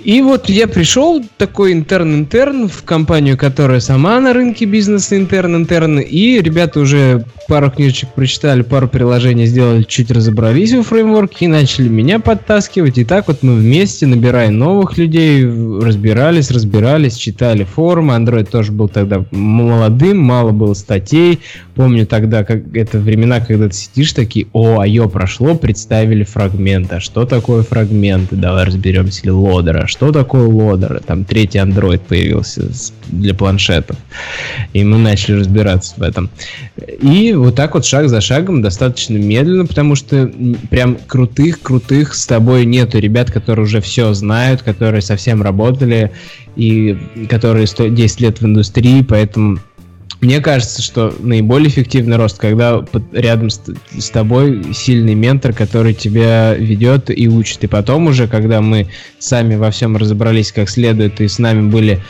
[0.07, 6.41] И вот я пришел, такой интерн-интерн, в компанию, которая сама на рынке бизнеса интерн-интерн, и
[6.41, 12.21] ребята уже пару книжечек прочитали, пару приложений сделали, чуть разобрались в фреймворке и начали меня
[12.21, 12.99] подтаскивать.
[12.99, 18.15] И так вот мы вместе, набирая новых людей, разбирались, разбирались, читали форумы.
[18.15, 21.41] Android тоже был тогда молодым, мало было статей.
[21.77, 26.97] Помню тогда, как это времена, когда ты сидишь такие, о, айо прошло, представили фрагменты.
[26.97, 28.35] А что такое фрагменты?
[28.35, 29.21] Давай разберемся.
[29.25, 31.01] Или лодера что такое лодер.
[31.07, 32.71] Там третий Android появился
[33.09, 33.99] для планшетов.
[34.73, 36.31] И мы начали разбираться в этом.
[37.03, 40.33] И вот так вот шаг за шагом, достаточно медленно, потому что
[40.71, 46.13] прям крутых-крутых с тобой нету ребят, которые уже все знают, которые совсем работали
[46.57, 46.97] и
[47.29, 49.59] которые 10 лет в индустрии, поэтому
[50.21, 53.61] мне кажется, что наиболее эффективный рост, когда рядом с,
[53.99, 57.65] с тобой сильный ментор, который тебя ведет и учит.
[57.65, 58.89] И потом уже, когда мы
[59.19, 62.03] сами во всем разобрались как следует, и с нами были,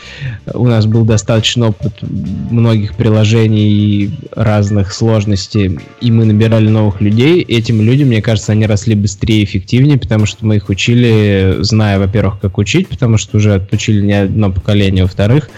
[0.54, 7.42] у нас был достаточно опыт многих приложений и разных сложностей, и мы набирали новых людей,
[7.42, 11.98] этим людям, мне кажется, они росли быстрее и эффективнее, потому что мы их учили, зная,
[11.98, 15.50] во-первых, как учить, потому что уже отучили не одно поколение, во-вторых,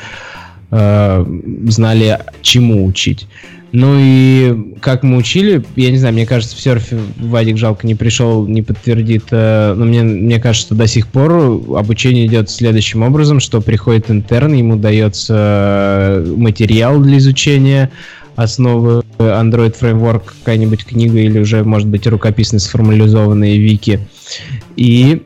[0.71, 1.27] э,
[1.67, 3.27] знали, чему учить.
[3.71, 7.95] Ну и как мы учили, я не знаю, мне кажется, в серфе Вадик жалко не
[7.95, 11.33] пришел, не подтвердит, э, но мне, мне кажется, что до сих пор
[11.77, 17.91] обучение идет следующим образом, что приходит интерн, ему дается материал для изучения,
[18.37, 24.01] основы Android Framework, какая-нибудь книга или уже, может быть, рукописно сформализованные вики.
[24.77, 25.23] И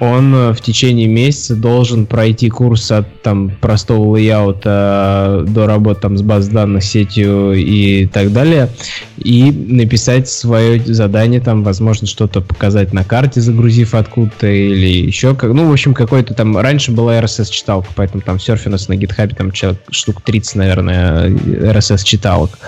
[0.00, 6.16] он э, в течение месяца должен пройти курс от там простого лейаута до работы там
[6.16, 8.68] с баз данных, сетью и так далее,
[9.16, 15.52] и написать свое задание, там, возможно, что-то показать на карте, загрузив откуда-то, или еще как,
[15.52, 19.34] ну, в общем, какой-то там, раньше была RSS-читалка, поэтому там серф у нас на гитхабе
[19.34, 19.52] там
[19.90, 22.58] штук 30, наверное, RSS-читалок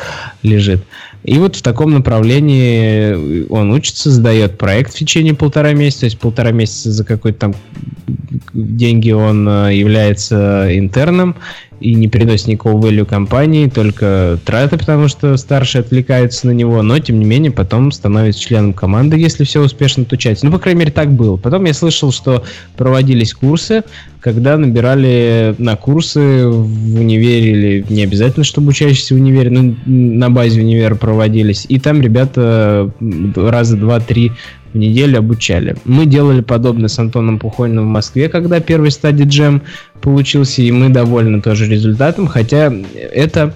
[0.43, 0.83] лежит.
[1.22, 6.18] И вот в таком направлении он учится, сдает проект в течение полтора месяца, то есть
[6.18, 7.54] полтора месяца за какой-то там
[8.54, 11.36] деньги он э, является интерном,
[11.81, 16.99] и не приносит никакого value компании, только траты, потому что старший отвлекается на него, но
[16.99, 20.43] тем не менее потом становится членом команды, если все успешно отучать.
[20.43, 21.37] Ну, по крайней мере, так было.
[21.37, 22.45] Потом я слышал, что
[22.76, 23.83] проводились курсы,
[24.20, 30.31] когда набирали на курсы в универе, или не обязательно, чтобы учащиеся в универе, но на
[30.31, 32.93] базе универа проводились, и там ребята
[33.35, 34.33] раза два-три
[34.72, 35.76] в неделю обучали.
[35.85, 39.62] Мы делали подобное с Антоном Пухониным в Москве, когда первый стадий джем
[40.01, 43.55] получился, и мы довольны тоже результатом, хотя это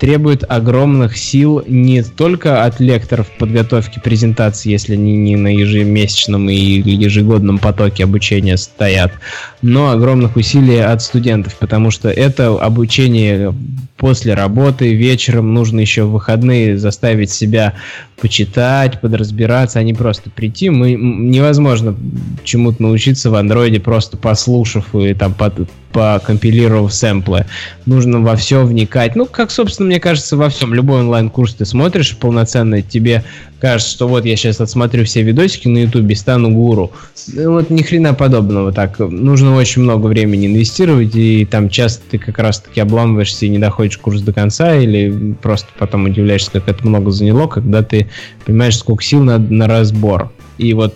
[0.00, 6.54] требует огромных сил не только от лекторов подготовки презентации, если они не на ежемесячном и
[6.56, 9.12] ежегодном потоке обучения стоят,
[9.60, 13.54] но огромных усилий от студентов, потому что это обучение
[13.98, 17.74] после работы, вечером нужно еще в выходные заставить себя
[18.18, 20.70] почитать, подразбираться, а не просто прийти.
[20.70, 21.94] Мы, невозможно
[22.42, 27.46] чему-то научиться в андроиде, просто послушав и там под, покомпилировав сэмплы.
[27.86, 29.16] Нужно во все вникать.
[29.16, 30.74] Ну, как, собственно, мне кажется, во всем.
[30.74, 33.24] Любой онлайн-курс ты смотришь полноценный, тебе
[33.60, 36.92] кажется, что вот я сейчас отсмотрю все видосики на ютубе, стану гуру.
[37.32, 38.72] Ну, вот ни хрена подобного.
[38.72, 43.58] Так, нужно очень много времени инвестировать, и там часто ты как раз-таки обламываешься и не
[43.58, 48.08] доходишь курс до конца, или просто потом удивляешься, как это много заняло, когда ты
[48.46, 50.32] понимаешь, сколько сил надо на разбор.
[50.56, 50.94] И вот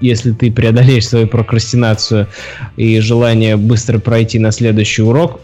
[0.00, 2.28] если ты преодолеешь свою прокрастинацию
[2.76, 5.40] и желание быстро пройти на следующий урок,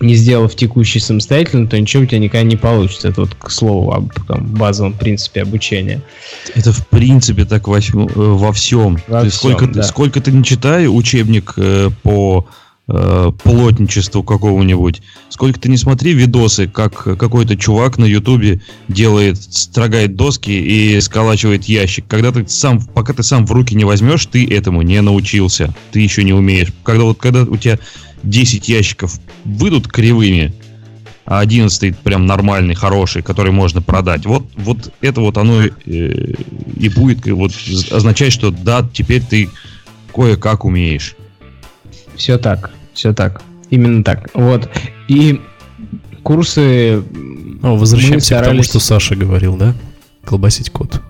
[0.00, 3.08] не сделав текущий самостоятельно, то ничего у тебя никогда не получится.
[3.08, 6.02] Это вот к слову об там, базовом принципе обучения.
[6.54, 8.98] Это в принципе так во, во всем.
[9.06, 9.82] Во ты всем сколько, да.
[9.82, 12.46] сколько ты не читай учебник э, по
[12.88, 20.16] э, плотничеству какого-нибудь, сколько ты не смотри видосы, как какой-то чувак на ютубе делает, строгает
[20.16, 22.06] доски и сколачивает ящик.
[22.06, 25.74] Когда ты сам, пока ты сам в руки не возьмешь, ты этому не научился.
[25.92, 26.72] Ты еще не умеешь.
[26.82, 27.78] Когда вот когда у тебя
[28.22, 30.54] 10 ящиков выйдут кривыми,
[31.26, 34.26] а 11 прям нормальный, хороший, который можно продать.
[34.26, 37.52] Вот, вот это вот оно э, и будет вот,
[37.90, 39.48] означать, что да, теперь ты
[40.14, 41.16] кое-как умеешь.
[42.16, 43.42] Все так, все так.
[43.70, 44.30] Именно так.
[44.34, 44.68] Вот.
[45.08, 45.40] И
[46.22, 47.02] курсы...
[47.12, 48.46] Ну, возвращаемся старались...
[48.46, 49.74] к тому, что Саша говорил, да?
[50.24, 51.00] Колбасить код.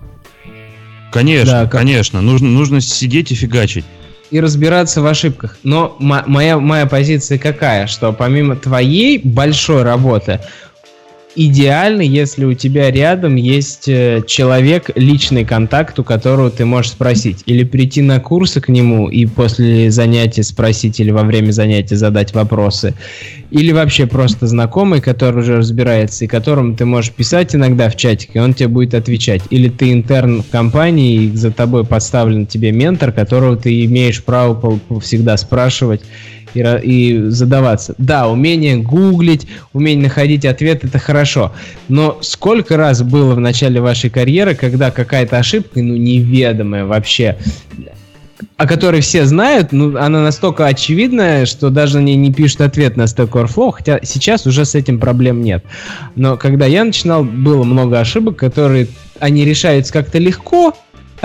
[1.11, 1.71] Конечно, да, как...
[1.71, 2.21] конечно.
[2.21, 3.85] Нужно, нужно сидеть и фигачить.
[4.31, 5.57] И разбираться в ошибках.
[5.63, 7.87] Но моя, моя позиция какая?
[7.87, 10.41] Что помимо твоей большой работы,
[11.35, 17.43] идеально, если у тебя рядом есть э, человек, личный контакт, у которого ты можешь спросить.
[17.45, 22.33] Или прийти на курсы к нему и после занятия спросить, или во время занятия задать
[22.33, 22.93] вопросы.
[23.51, 28.31] Или вообще просто знакомый, который уже разбирается, и которому ты можешь писать иногда в чатике,
[28.35, 29.41] и он тебе будет отвечать.
[29.49, 34.79] Или ты интерн в компании, и за тобой подставлен тебе ментор, которого ты имеешь право
[35.01, 36.01] всегда спрашивать
[36.55, 37.95] и, и задаваться.
[37.97, 41.53] Да, умение гуглить, умение находить ответ это хорошо.
[41.87, 47.37] Но сколько раз было в начале вашей карьеры, когда какая-то ошибка, ну, неведомая вообще,
[48.57, 53.03] о которой все знают, ну, она настолько очевидная, что даже не, не пишут ответ на
[53.03, 55.63] Stack Overflow, хотя сейчас уже с этим проблем нет.
[56.15, 58.87] Но когда я начинал, было много ошибок, которые
[59.19, 60.73] они решаются как-то легко,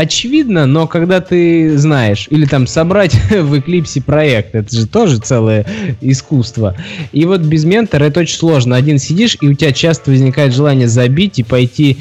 [0.01, 5.67] очевидно, но когда ты знаешь, или там собрать в Eclipse проект, это же тоже целое
[6.01, 6.75] искусство.
[7.13, 8.77] И вот без ментора это очень сложно.
[8.77, 11.99] Один сидишь, и у тебя часто возникает желание забить и пойти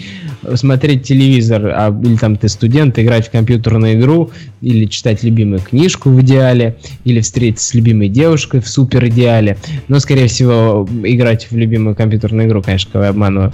[0.55, 4.31] смотреть телевизор, а, или там ты студент, играть в компьютерную игру,
[4.61, 9.57] или читать любимую книжку в идеале, или встретиться с любимой девушкой в супер идеале.
[9.89, 13.51] Но, скорее всего, играть в любимую компьютерную игру, конечно, кого я обманываю.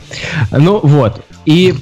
[0.52, 1.26] Ну вот.
[1.48, 1.74] И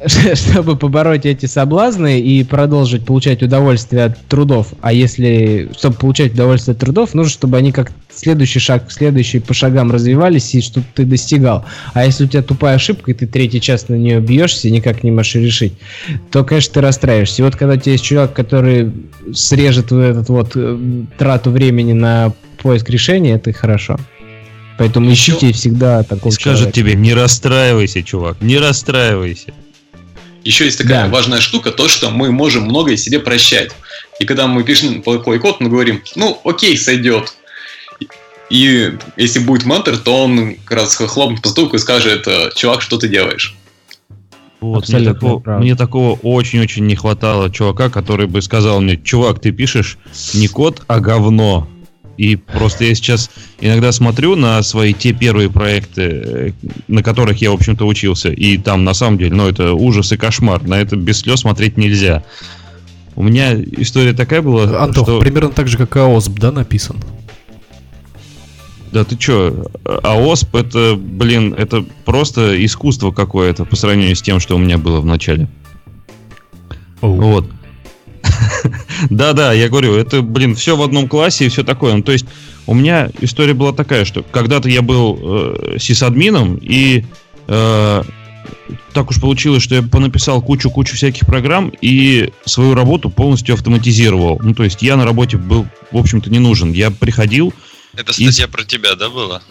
[0.34, 4.68] чтобы побороть эти соблазны и продолжить получать удовольствие от трудов.
[4.80, 9.54] А если, чтобы получать удовольствие от трудов, нужно, чтобы они как следующий шаг, следующий по
[9.54, 11.64] шагам развивались и чтобы ты достигал.
[11.94, 15.02] А если у тебя тупая ошибка, и ты третий час на нее бьешься и никак
[15.02, 15.74] не можешь решить,
[16.30, 17.42] то, конечно, ты расстраиваешься.
[17.42, 18.92] И вот когда у тебя есть человек, который
[19.32, 20.78] срежет вот этот вот э,
[21.16, 22.32] трату времени на
[22.62, 23.98] поиск решения, это хорошо.
[24.78, 26.72] Поэтому Еще ищите всегда такого Скажет человека.
[26.72, 29.52] тебе, не расстраивайся, чувак, не расстраивайся.
[30.44, 31.08] Еще есть такая да.
[31.08, 33.72] важная штука, то, что мы можем многое себе прощать.
[34.20, 37.34] И когда мы пишем плохой код, мы говорим, ну, окей, сойдет.
[38.50, 42.96] И если будет ментор, то он как раз хлопнет по столку и скажет, чувак, что
[42.96, 43.54] ты делаешь?
[44.60, 49.52] Вот, мне такого, мне такого очень-очень не хватало чувака, который бы сказал мне, чувак, ты
[49.52, 49.98] пишешь
[50.34, 51.68] не код, а говно.
[52.18, 56.50] И просто я сейчас иногда смотрю на свои те первые проекты, э,
[56.88, 60.16] на которых я, в общем-то, учился, и там, на самом деле, ну, это ужас и
[60.16, 60.62] кошмар.
[60.64, 62.24] На это без слез смотреть нельзя.
[63.14, 65.20] У меня история такая была, Антох, что...
[65.20, 66.96] примерно так же, как АОСП, да, написан?
[68.90, 74.56] Да ты чё, АОСП это, блин, это просто искусство какое-то по сравнению с тем, что
[74.56, 75.46] у меня было в начале.
[77.00, 77.14] Oh.
[77.16, 77.44] Вот.
[79.10, 81.94] Да-да, я говорю, это, блин, все в одном классе и все такое.
[81.94, 82.26] Ну, то есть
[82.66, 87.04] у меня история была такая, что когда-то я был э, сисадмином, и
[87.46, 88.02] э,
[88.92, 94.40] так уж получилось, что я понаписал кучу-кучу всяких программ и свою работу полностью автоматизировал.
[94.42, 96.72] Ну, то есть я на работе был, в общем-то, не нужен.
[96.72, 97.52] Я приходил...
[97.94, 98.48] Это статья и...
[98.48, 99.42] про тебя, да, была?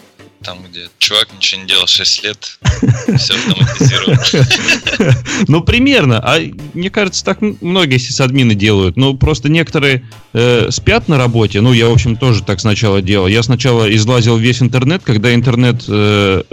[0.43, 2.59] Там, где чувак ничего не делал 6 лет,
[3.17, 5.17] все автоматизировано.
[5.47, 6.19] Ну, примерно.
[6.19, 6.39] А
[6.73, 8.97] мне кажется, так многие сисадмины делают.
[8.97, 11.61] Ну, просто некоторые э, спят на работе.
[11.61, 13.27] Ну, я, в общем, тоже так сначала делал.
[13.27, 15.83] Я сначала излазил весь интернет, когда интернет...
[15.87, 16.43] Э,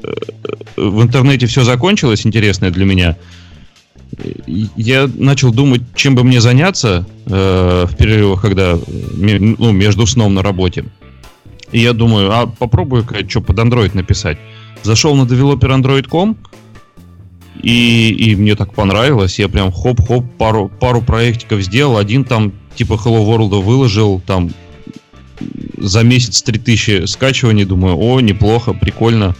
[0.76, 3.16] в интернете все закончилось, интересное для меня.
[4.76, 8.78] Я начал думать, чем бы мне заняться э, в перерывах, когда
[9.16, 10.84] ну, между сном на работе.
[11.74, 14.38] И я думаю, а попробую-ка что под Android написать.
[14.84, 16.36] Зашел на developer Android.com,
[17.60, 19.40] и, и мне так понравилось.
[19.40, 21.98] Я прям хоп-хоп пару, пару проектиков сделал.
[21.98, 24.52] Один там типа Hello World выложил, там
[25.76, 27.64] за месяц 3000 скачиваний.
[27.64, 29.34] Думаю, о, неплохо, прикольно.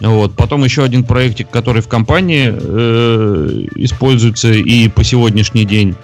[0.00, 0.34] Вот.
[0.34, 5.94] Потом еще один проектик, который в компании э, используется и по сегодняшний день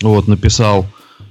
[0.00, 0.86] вот, написал.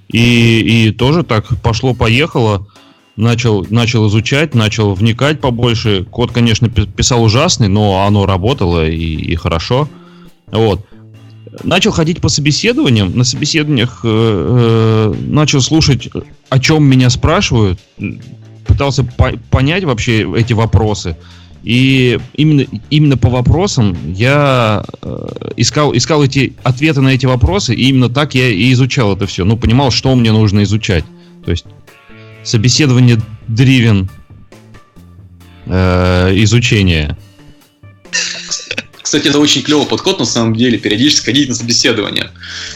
[0.10, 2.68] И, и тоже так пошло-поехало
[3.16, 6.06] начал, начал изучать, начал вникать побольше.
[6.10, 9.88] Код, конечно, писал ужасный, но оно работало и, и хорошо.
[10.52, 10.86] Вот.
[11.64, 13.16] Начал ходить по собеседованиям.
[13.16, 16.10] На собеседованиях э, э, начал слушать,
[16.50, 17.80] о чем меня спрашивают.
[18.68, 21.16] Пытался по- понять вообще эти вопросы.
[21.64, 27.90] И именно, именно по вопросам я э, искал, искал эти ответы на эти вопросы, и
[27.90, 29.46] именно так я и изучал это все.
[29.46, 31.06] Ну, понимал, что мне нужно изучать.
[31.44, 31.66] То есть
[32.46, 34.10] собеседование дривен
[35.66, 37.18] э, изучение.
[39.02, 42.32] Кстати, это очень клевый подход на самом деле, периодически ходить на собеседование.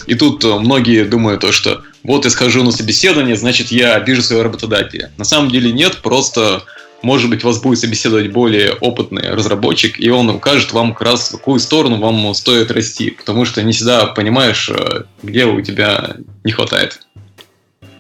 [0.07, 4.21] И тут э, многие думают то, что вот я схожу на собеседование, значит я обижу
[4.21, 5.11] своего работодателя.
[5.17, 6.63] На самом деле нет, просто
[7.01, 11.37] может быть, вас будет собеседовать более опытный разработчик, и он укажет вам как раз, в
[11.37, 16.51] какую сторону вам стоит расти, потому что не всегда понимаешь, э, где у тебя не
[16.51, 17.01] хватает.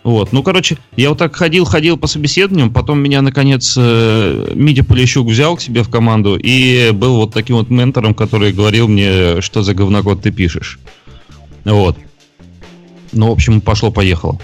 [0.03, 5.27] Вот, ну, короче, я вот так ходил-ходил по собеседованиям, потом меня, наконец, э, Митя Полищук
[5.27, 9.61] взял к себе в команду и был вот таким вот ментором, который говорил мне, что
[9.61, 10.79] за говнокод ты пишешь.
[11.65, 11.97] Вот.
[13.11, 14.39] Ну, в общем, пошло-поехало.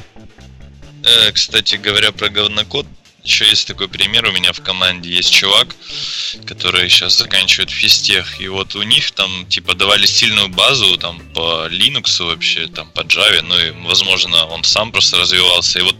[1.04, 2.86] Э, кстати говоря про говнокод,
[3.26, 5.76] еще есть такой пример, у меня в команде есть чувак,
[6.46, 11.68] который сейчас заканчивает физтех, и вот у них там типа давали сильную базу там по
[11.68, 15.80] Linux вообще, там по Java, ну и возможно он сам просто развивался.
[15.80, 15.96] И вот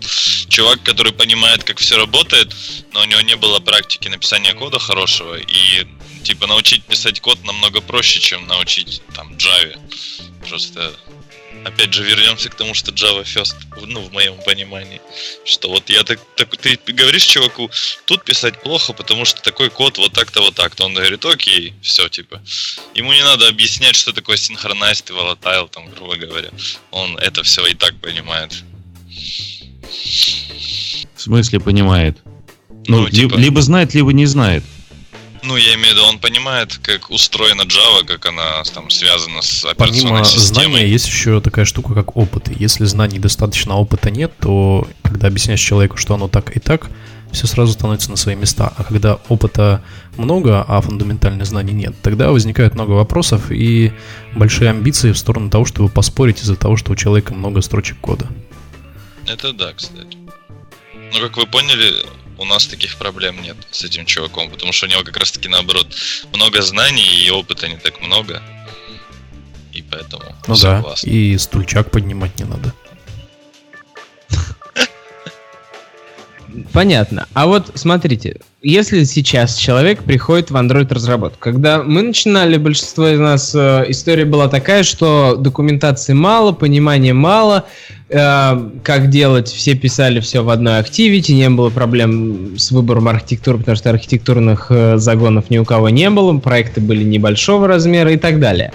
[0.50, 2.56] чувак, который понимает, как все работает,
[2.94, 5.88] но у него не было практики написания кода хорошего, и
[6.24, 9.78] типа научить писать код намного проще, чем научить там Java.
[10.48, 10.94] Просто
[11.66, 13.56] опять же, вернемся к тому, что Java First,
[13.86, 15.02] ну, в моем понимании,
[15.44, 17.70] что вот я так, так ты говоришь чуваку,
[18.06, 20.86] тут писать плохо, потому что такой код вот так-то, вот так-то.
[20.86, 22.42] Он говорит, окей, все, типа.
[22.94, 26.50] Ему не надо объяснять, что такое synchronized и volatile, там, грубо говоря.
[26.92, 28.64] Он это все и так понимает.
[31.16, 32.18] В смысле понимает?
[32.88, 33.36] Ну, ну типа...
[33.36, 34.64] либо знает, либо не знает.
[35.46, 39.64] Ну, я имею в виду, он понимает, как устроена Java, как она там связана с
[39.64, 40.66] операционной Помимо системой.
[40.70, 42.50] знания есть еще такая штука, как опыт.
[42.60, 46.90] Если знаний достаточно, а опыта нет, то когда объясняешь человеку, что оно так и так,
[47.32, 48.74] все сразу становится на свои места.
[48.76, 49.84] А когда опыта
[50.18, 53.94] много, а фундаментальных знаний нет, тогда возникает много вопросов и
[54.34, 58.28] большие амбиции в сторону того, чтобы поспорить из-за того, что у человека много строчек кода.
[59.28, 60.18] Это да, кстати.
[61.14, 61.94] Ну, как вы поняли,
[62.38, 65.48] у нас таких проблем нет с этим чуваком, потому что у него как раз таки
[65.48, 65.88] наоборот
[66.34, 68.42] много знаний и опыта не так много.
[69.72, 71.10] И поэтому ну да, классно.
[71.10, 72.74] и стульчак поднимать не надо.
[76.72, 77.28] Понятно.
[77.34, 83.20] А вот смотрите, если сейчас человек приходит в Android разработку, когда мы начинали, большинство из
[83.20, 87.66] нас э, история была такая, что документации мало, понимания мало,
[88.10, 93.60] э, как делать, все писали все в одной активити, не было проблем с выбором архитектуры,
[93.60, 98.18] потому что архитектурных э, загонов ни у кого не было, проекты были небольшого размера и
[98.18, 98.74] так далее.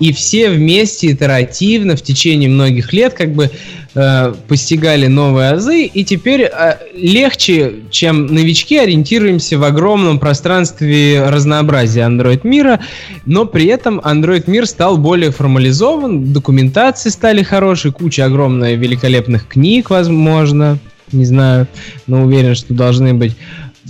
[0.00, 3.50] И все вместе итеративно в течение многих лет как бы
[3.94, 12.00] э, постигали новые азы, и теперь э, легче, чем новички, ориентируемся в огромном пространстве разнообразия
[12.00, 12.80] Android мира,
[13.26, 19.90] но при этом Android мир стал более формализован, документации стали хорошие, куча огромная великолепных книг,
[19.90, 20.78] возможно,
[21.12, 21.66] не знаю,
[22.06, 23.36] но уверен, что должны быть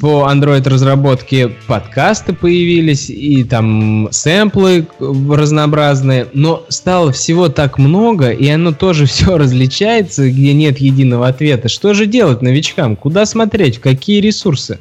[0.01, 8.49] по Android разработке подкасты появились и там сэмплы разнообразные, но стало всего так много, и
[8.49, 11.69] оно тоже все различается, где нет единого ответа.
[11.69, 12.97] Что же делать новичкам?
[12.97, 13.79] Куда смотреть?
[13.79, 14.79] Какие ресурсы?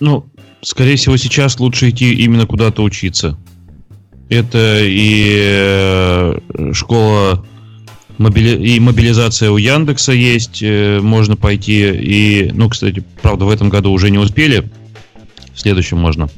[0.00, 0.24] Ну,
[0.62, 3.38] скорее всего, сейчас лучше идти именно куда-то учиться.
[4.30, 6.38] Это и э,
[6.72, 7.44] школа
[8.18, 8.56] Мобили...
[8.64, 11.90] И мобилизация у Яндекса есть, э, можно пойти.
[11.90, 14.68] И, ну, кстати, правда, в этом году уже не успели.
[15.52, 16.28] В следующем можно.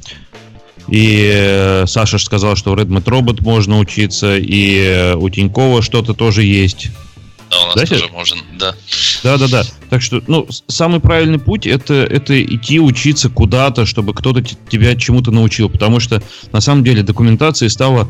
[0.87, 6.13] И э, Саша сказал, что в Redmond Robot можно учиться, и э, у Тинькова что-то
[6.13, 6.89] тоже есть.
[7.49, 8.13] Да, у нас да, тоже это?
[8.13, 8.75] можно, да.
[9.23, 9.63] Да, да, да.
[9.89, 15.31] Так что, ну, самый правильный путь это, это идти учиться куда-то, чтобы кто-то тебя чему-то
[15.31, 15.69] научил.
[15.69, 16.21] Потому что
[16.51, 18.09] на самом деле документации стало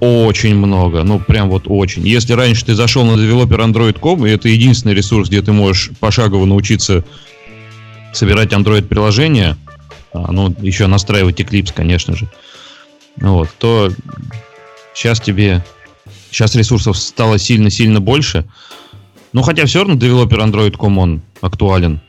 [0.00, 2.06] очень много, ну прям вот очень.
[2.06, 6.46] Если раньше ты зашел на developer Android.com, и это единственный ресурс, где ты можешь пошагово
[6.46, 7.04] научиться
[8.12, 9.56] собирать Android приложения,
[10.12, 12.28] а, ну еще настраивать Eclipse, конечно же,
[13.16, 13.92] вот, то
[14.94, 15.64] сейчас тебе,
[16.30, 18.46] сейчас ресурсов стало сильно-сильно больше,
[19.32, 22.00] ну хотя все равно developer Android.com он актуален.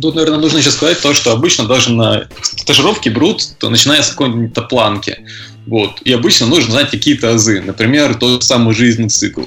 [0.00, 4.08] Тут, наверное, нужно еще сказать то, что обычно даже на стажировке берут, то начиная с
[4.08, 5.18] какой-нибудь планки.
[5.66, 6.02] Вот.
[6.02, 7.60] И обычно нужно знать какие-то азы.
[7.60, 9.44] Например, тот самый жизненный цикл.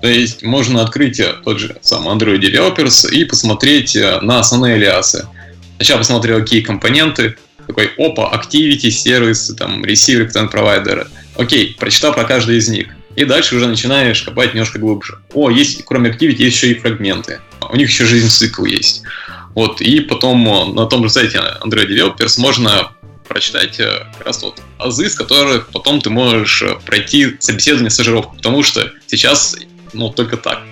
[0.00, 5.26] То есть можно открыть тот же самый Android Developers и посмотреть э, на основные алиасы.
[5.76, 7.36] Сначала посмотрел, какие компоненты,
[7.66, 11.06] такой опа, activity, сервис, там, receiver, content provider.
[11.36, 12.88] Окей, прочитал про каждый из них.
[13.16, 15.18] И дальше уже начинаешь копать немножко глубже.
[15.34, 17.40] О, есть, кроме activity, есть еще и фрагменты.
[17.70, 19.02] У них еще жизненный цикл есть.
[19.54, 22.92] Вот, и потом э, на том же сайте Android Developers можно
[23.28, 28.36] прочитать э, как раз вот азы, с которых потом ты можешь э, пройти собеседование, стажировку,
[28.36, 29.56] потому что сейчас,
[29.92, 30.62] ну, только так.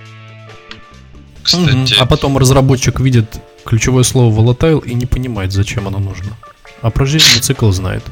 [1.43, 1.95] Кстати...
[1.99, 6.37] А потом разработчик видит ключевое слово volatile и не понимает, зачем оно нужно.
[6.81, 8.05] А про жизненный цикл знает.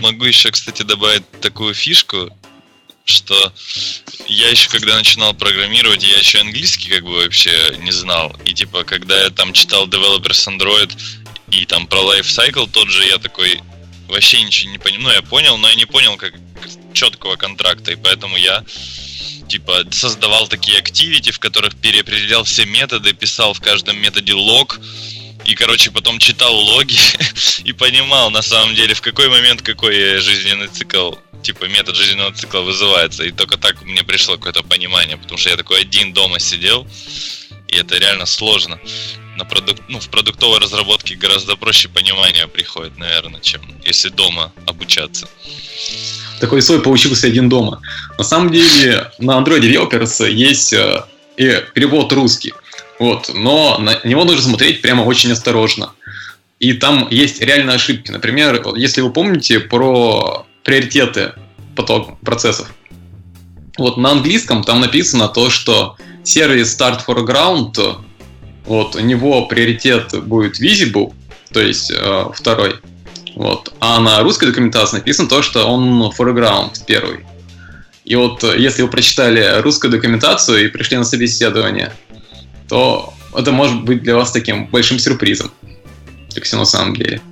[0.00, 2.30] могу еще, кстати, добавить такую фишку,
[3.08, 3.52] что
[4.26, 8.36] я еще когда начинал программировать, я еще английский как бы вообще не знал.
[8.44, 10.92] И типа, когда я там читал Developers Android
[11.50, 13.60] и там про Lifecycle тот же, я такой
[14.08, 15.00] вообще ничего не понял.
[15.00, 16.34] Ну, я понял, но я не понял как
[16.92, 18.62] четкого контракта, и поэтому я
[19.48, 24.78] типа создавал такие активити, в которых переопределял все методы, писал в каждом методе лог,
[25.46, 26.98] и, короче, потом читал логи
[27.64, 32.60] и понимал, на самом деле, в какой момент какой жизненный цикл, типа метод жизненного цикла
[32.60, 33.24] вызывается.
[33.24, 36.86] И только так мне пришло какое-то понимание, потому что я такой один дома сидел,
[37.68, 38.78] и это реально сложно.
[39.36, 39.76] На продук...
[39.88, 45.28] ну, в продуктовой разработке гораздо проще понимание приходит, наверное, чем если дома обучаться.
[46.40, 47.80] Такой свой получился один дома.
[48.16, 51.04] На самом деле на Android Developers есть э,
[51.36, 52.52] перевод русский.
[52.98, 55.92] Вот, но на него нужно смотреть прямо очень осторожно.
[56.58, 58.10] И там есть реальные ошибки.
[58.10, 61.32] Например, если вы помните про приоритеты
[61.74, 62.70] поток процессов.
[63.78, 68.04] Вот на английском там написано то, что сервис Start Foreground,
[68.66, 71.14] вот, у него приоритет будет visible,
[71.54, 72.74] то есть э, второй.
[73.34, 73.72] Вот.
[73.80, 77.24] А на русской документации написано то, что он foreground первый.
[78.04, 81.94] И вот если вы прочитали русскую документацию и пришли на собеседование,
[82.68, 85.50] то это может быть для вас таким большим сюрпризом.
[86.34, 87.22] Так все на самом деле.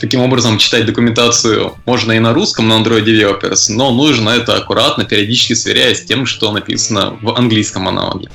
[0.00, 5.04] Таким образом, читать документацию можно и на русском, на Android Developers, но нужно это аккуратно,
[5.04, 8.30] периодически сверяя с тем, что написано в английском аналоге.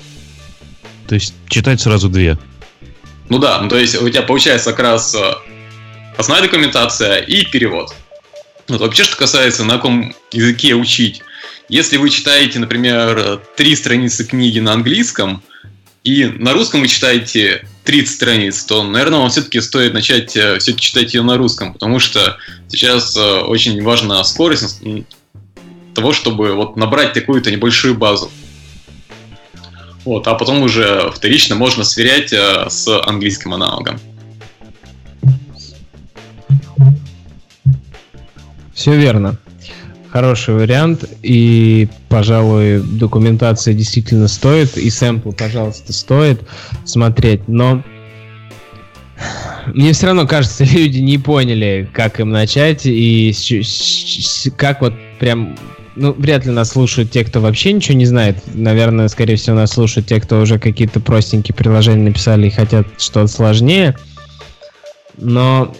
[1.08, 2.38] То есть читать сразу две?
[3.30, 5.34] Ну да, ну то есть у тебя получается как раз э,
[6.18, 7.96] основная документация и перевод.
[8.68, 11.24] Вот вообще, что касается, на каком языке учить.
[11.68, 15.42] Если вы читаете, например, три страницы книги на английском–
[16.06, 20.74] и на русском вы читаете 30 страниц, то, наверное, вам все-таки стоит начать э, все
[20.74, 22.38] читать ее на русском, потому что
[22.68, 24.82] сейчас э, очень важна скорость
[25.96, 28.30] того, чтобы вот набрать такую-то небольшую базу.
[30.04, 34.00] Вот, а потом уже вторично можно сверять э, с английским аналогом.
[38.76, 39.40] Все верно
[40.16, 46.40] хороший вариант, и, пожалуй, документация действительно стоит, и сэмпл, пожалуйста, стоит
[46.86, 47.84] смотреть, но
[49.74, 53.36] мне все равно кажется, люди не поняли, как им начать, и
[54.56, 55.58] как вот прям
[55.98, 58.38] ну, вряд ли нас слушают те, кто вообще ничего не знает.
[58.54, 63.28] Наверное, скорее всего, нас слушают те, кто уже какие-то простенькие приложения написали и хотят что-то
[63.28, 63.98] сложнее.
[65.18, 65.76] Но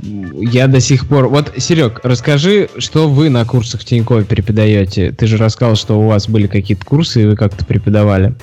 [0.00, 1.28] я до сих пор...
[1.28, 5.12] Вот, Серег, расскажи, что вы на курсах Тинькове преподаете?
[5.12, 8.34] Ты же рассказал, что у вас были какие-то курсы, и вы как-то преподавали.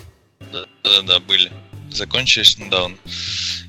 [0.52, 1.52] Да, да, да, были.
[1.92, 2.96] Закончились недавно.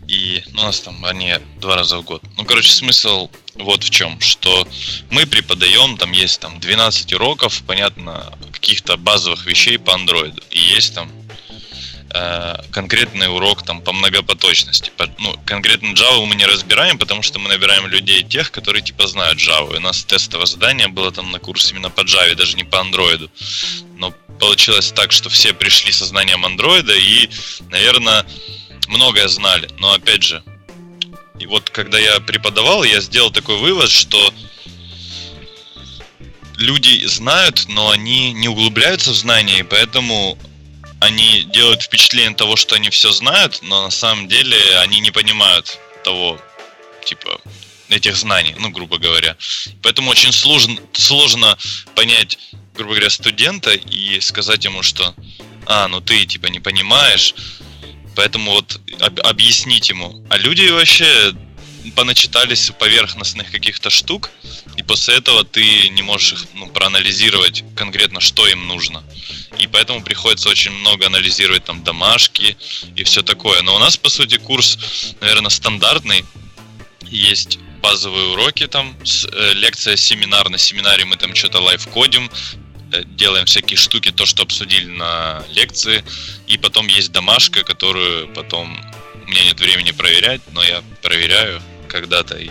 [0.09, 2.23] И ну, у нас там они два раза в год.
[2.37, 4.67] Ну, короче, смысл вот в чем, что
[5.11, 10.43] мы преподаем, там есть там 12 уроков, понятно, каких-то базовых вещей по андроиду.
[10.51, 11.11] И есть там
[12.71, 14.91] конкретный урок там по многопоточности.
[14.97, 19.07] По, ну, конкретно Java мы не разбираем, потому что мы набираем людей тех, которые типа
[19.07, 19.75] знают Java.
[19.75, 22.77] И у нас тестовое задание было там на курс именно по Java, даже не по
[22.77, 23.29] Android.
[23.99, 27.29] Но получилось так, что все пришли со знанием Android и,
[27.71, 28.25] наверное,
[28.89, 29.69] многое знали.
[29.79, 30.43] Но опять же,
[31.39, 34.33] и вот когда я преподавал, я сделал такой вывод, что
[36.57, 40.39] люди знают, но они не углубляются в знания, и поэтому
[41.01, 45.79] они делают впечатление того, что они все знают, но на самом деле они не понимают
[46.05, 46.41] того,
[47.05, 47.41] типа,
[47.89, 49.37] этих знаний, ну, грубо говоря.
[49.83, 51.57] Поэтому очень сложно, сложно
[51.95, 52.39] понять,
[52.75, 55.15] грубо говоря, студента и сказать ему, что
[55.67, 57.35] а, ну ты типа не понимаешь,
[58.15, 60.25] поэтому вот об, объяснить ему.
[60.31, 61.33] А люди вообще
[61.93, 64.31] поначитались поверхностных каких-то штук,
[64.77, 69.05] и после этого ты не можешь их ну, проанализировать конкретно, что им нужно.
[69.59, 72.57] И поэтому приходится очень много анализировать там домашки
[72.95, 73.63] и все такое.
[73.63, 74.79] Но у нас, по сути, курс,
[75.21, 76.25] наверное, стандартный.
[77.09, 78.97] Есть базовые уроки, там,
[79.33, 80.49] э, лекция, семинар.
[80.51, 82.31] На семинаре мы там что-то лайв-кодим,
[82.93, 86.05] э, делаем всякие штуки, то, что обсудили на лекции.
[86.49, 88.77] И потом есть домашка, которую потом
[89.27, 91.63] у меня нет времени проверять, но я проверяю
[92.01, 92.51] когда-то и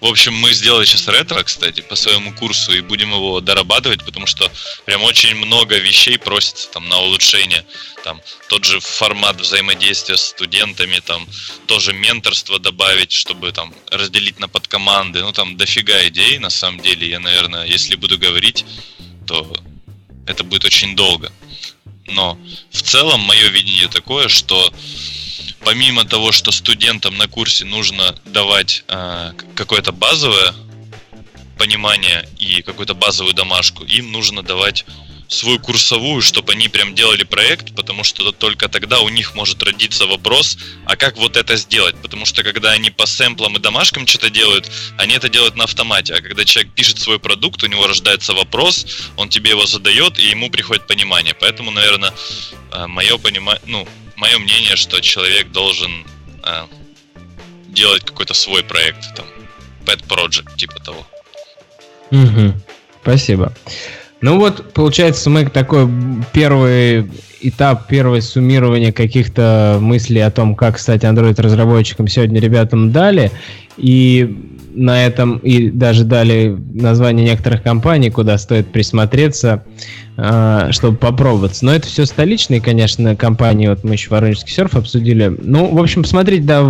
[0.00, 4.26] в общем, мы сделали сейчас ретро, кстати, по своему курсу и будем его дорабатывать, потому
[4.26, 4.50] что
[4.84, 7.64] прям очень много вещей просится там на улучшение.
[8.02, 11.26] Там тот же формат взаимодействия с студентами, там
[11.66, 15.20] тоже менторство добавить, чтобы там разделить на подкоманды.
[15.20, 17.08] Ну там дофига идей, на самом деле.
[17.08, 18.64] Я, наверное, если буду говорить,
[19.26, 19.56] то
[20.26, 21.32] это будет очень долго.
[22.06, 22.38] Но
[22.70, 24.72] в целом мое видение такое, что
[25.64, 30.54] помимо того, что студентам на курсе нужно давать э, какое-то базовое
[31.58, 34.84] понимание и какую-то базовую домашку, им нужно давать
[35.28, 40.06] свою курсовую, чтобы они прям делали проект, потому что только тогда у них может родиться
[40.06, 41.96] вопрос, а как вот это сделать?
[42.02, 46.14] Потому что когда они по сэмплам и домашкам что-то делают, они это делают на автомате,
[46.14, 48.86] а когда человек пишет свой продукт, у него рождается вопрос,
[49.16, 51.34] он тебе его задает, и ему приходит понимание.
[51.34, 52.12] Поэтому, наверное,
[52.86, 55.90] мое понимание, ну, мое мнение, что человек должен
[56.44, 56.64] э,
[57.68, 59.26] делать какой-то свой проект, там,
[59.84, 61.06] pet project, типа того.
[62.10, 62.54] Угу.
[63.02, 63.52] Спасибо.
[64.20, 65.88] Ну вот, получается, мы такой
[66.32, 67.10] первый
[67.42, 73.30] этап, первое суммирование каких-то мыслей о том, как стать Android-разработчиком сегодня ребятам дали.
[73.76, 79.64] И на этом и даже дали название некоторых компаний, куда стоит присмотреться,
[80.16, 81.64] э, чтобы попробоваться.
[81.64, 83.68] Но это все столичные, конечно, компании.
[83.68, 85.34] Вот мы еще Воронежский серф обсудили.
[85.42, 86.64] Ну, в общем, посмотрите, да,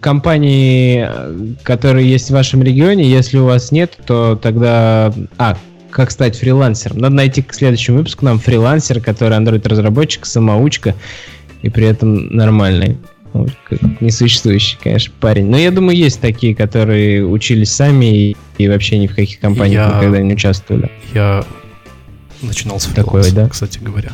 [0.00, 1.08] компании,
[1.62, 3.08] которые есть в вашем регионе.
[3.08, 5.12] Если у вас нет, то тогда...
[5.38, 5.56] А,
[5.90, 6.98] как стать фрилансером.
[6.98, 10.94] Надо найти к следующему выпуску нам фрилансер, который Android-разработчик, самоучка
[11.62, 12.96] и при этом нормальный.
[14.00, 15.46] Несуществующий, конечно, парень.
[15.46, 19.88] Но я думаю, есть такие, которые учились сами и, и вообще ни в каких компаниях
[19.88, 20.90] я, никогда не участвовали.
[21.14, 21.44] Я
[22.42, 23.48] начинал с Такой, да?
[23.48, 24.10] кстати говоря.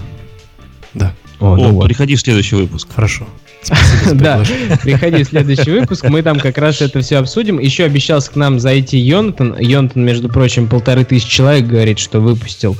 [0.94, 1.14] Да.
[1.40, 1.86] О, О ну вот.
[1.86, 2.88] приходи в следующий выпуск.
[2.94, 3.26] Хорошо.
[4.14, 4.44] Да,
[4.82, 7.58] приходи в следующий выпуск, мы там как раз это все обсудим.
[7.58, 9.56] Еще обещался к нам зайти Йонатан.
[9.58, 12.76] Йонатан, между прочим, полторы тысячи человек говорит, что выпустил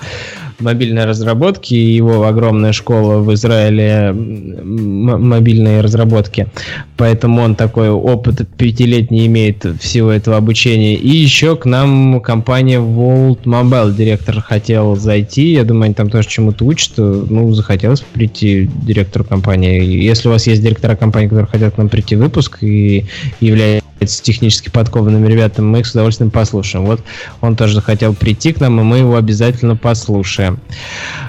[0.59, 6.48] мобильной разработки, его огромная школа в Израиле мобильной разработки.
[6.96, 10.94] Поэтому он такой опыт пятилетний имеет всего этого обучения.
[10.94, 15.52] И еще к нам компания World Mobile директор хотел зайти.
[15.52, 16.92] Я думаю, они там тоже чему-то учат.
[16.96, 19.82] Ну, захотелось прийти директору компании.
[19.84, 23.04] Если у вас есть директора компании, которые хотят к нам прийти в выпуск и
[23.40, 23.82] являются
[24.22, 26.84] технически подкованными ребятами, мы их с удовольствием послушаем.
[26.86, 27.00] Вот
[27.40, 30.45] он тоже захотел прийти к нам, и мы его обязательно послушаем.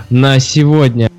[0.10, 1.10] На сегодня...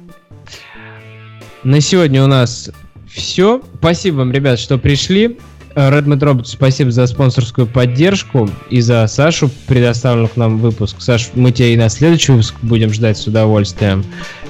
[1.64, 2.70] На сегодня у нас
[3.11, 3.61] все.
[3.78, 5.38] Спасибо вам, ребят, что пришли.
[5.74, 10.96] Redmond Robots, спасибо за спонсорскую поддержку и за Сашу, предоставленный к нам выпуск.
[11.01, 14.05] Саш, мы тебя и на следующий выпуск будем ждать с удовольствием.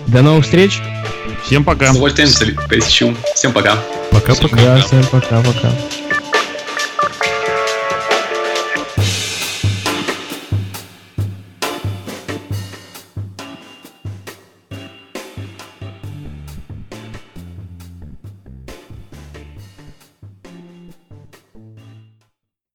[0.06, 0.80] До новых встреч.
[1.44, 1.88] Всем пока.
[1.88, 2.30] С удовольствием,
[3.34, 3.76] Всем пока.
[4.10, 4.56] Пока-пока.
[4.56, 5.70] Да, всем пока-пока.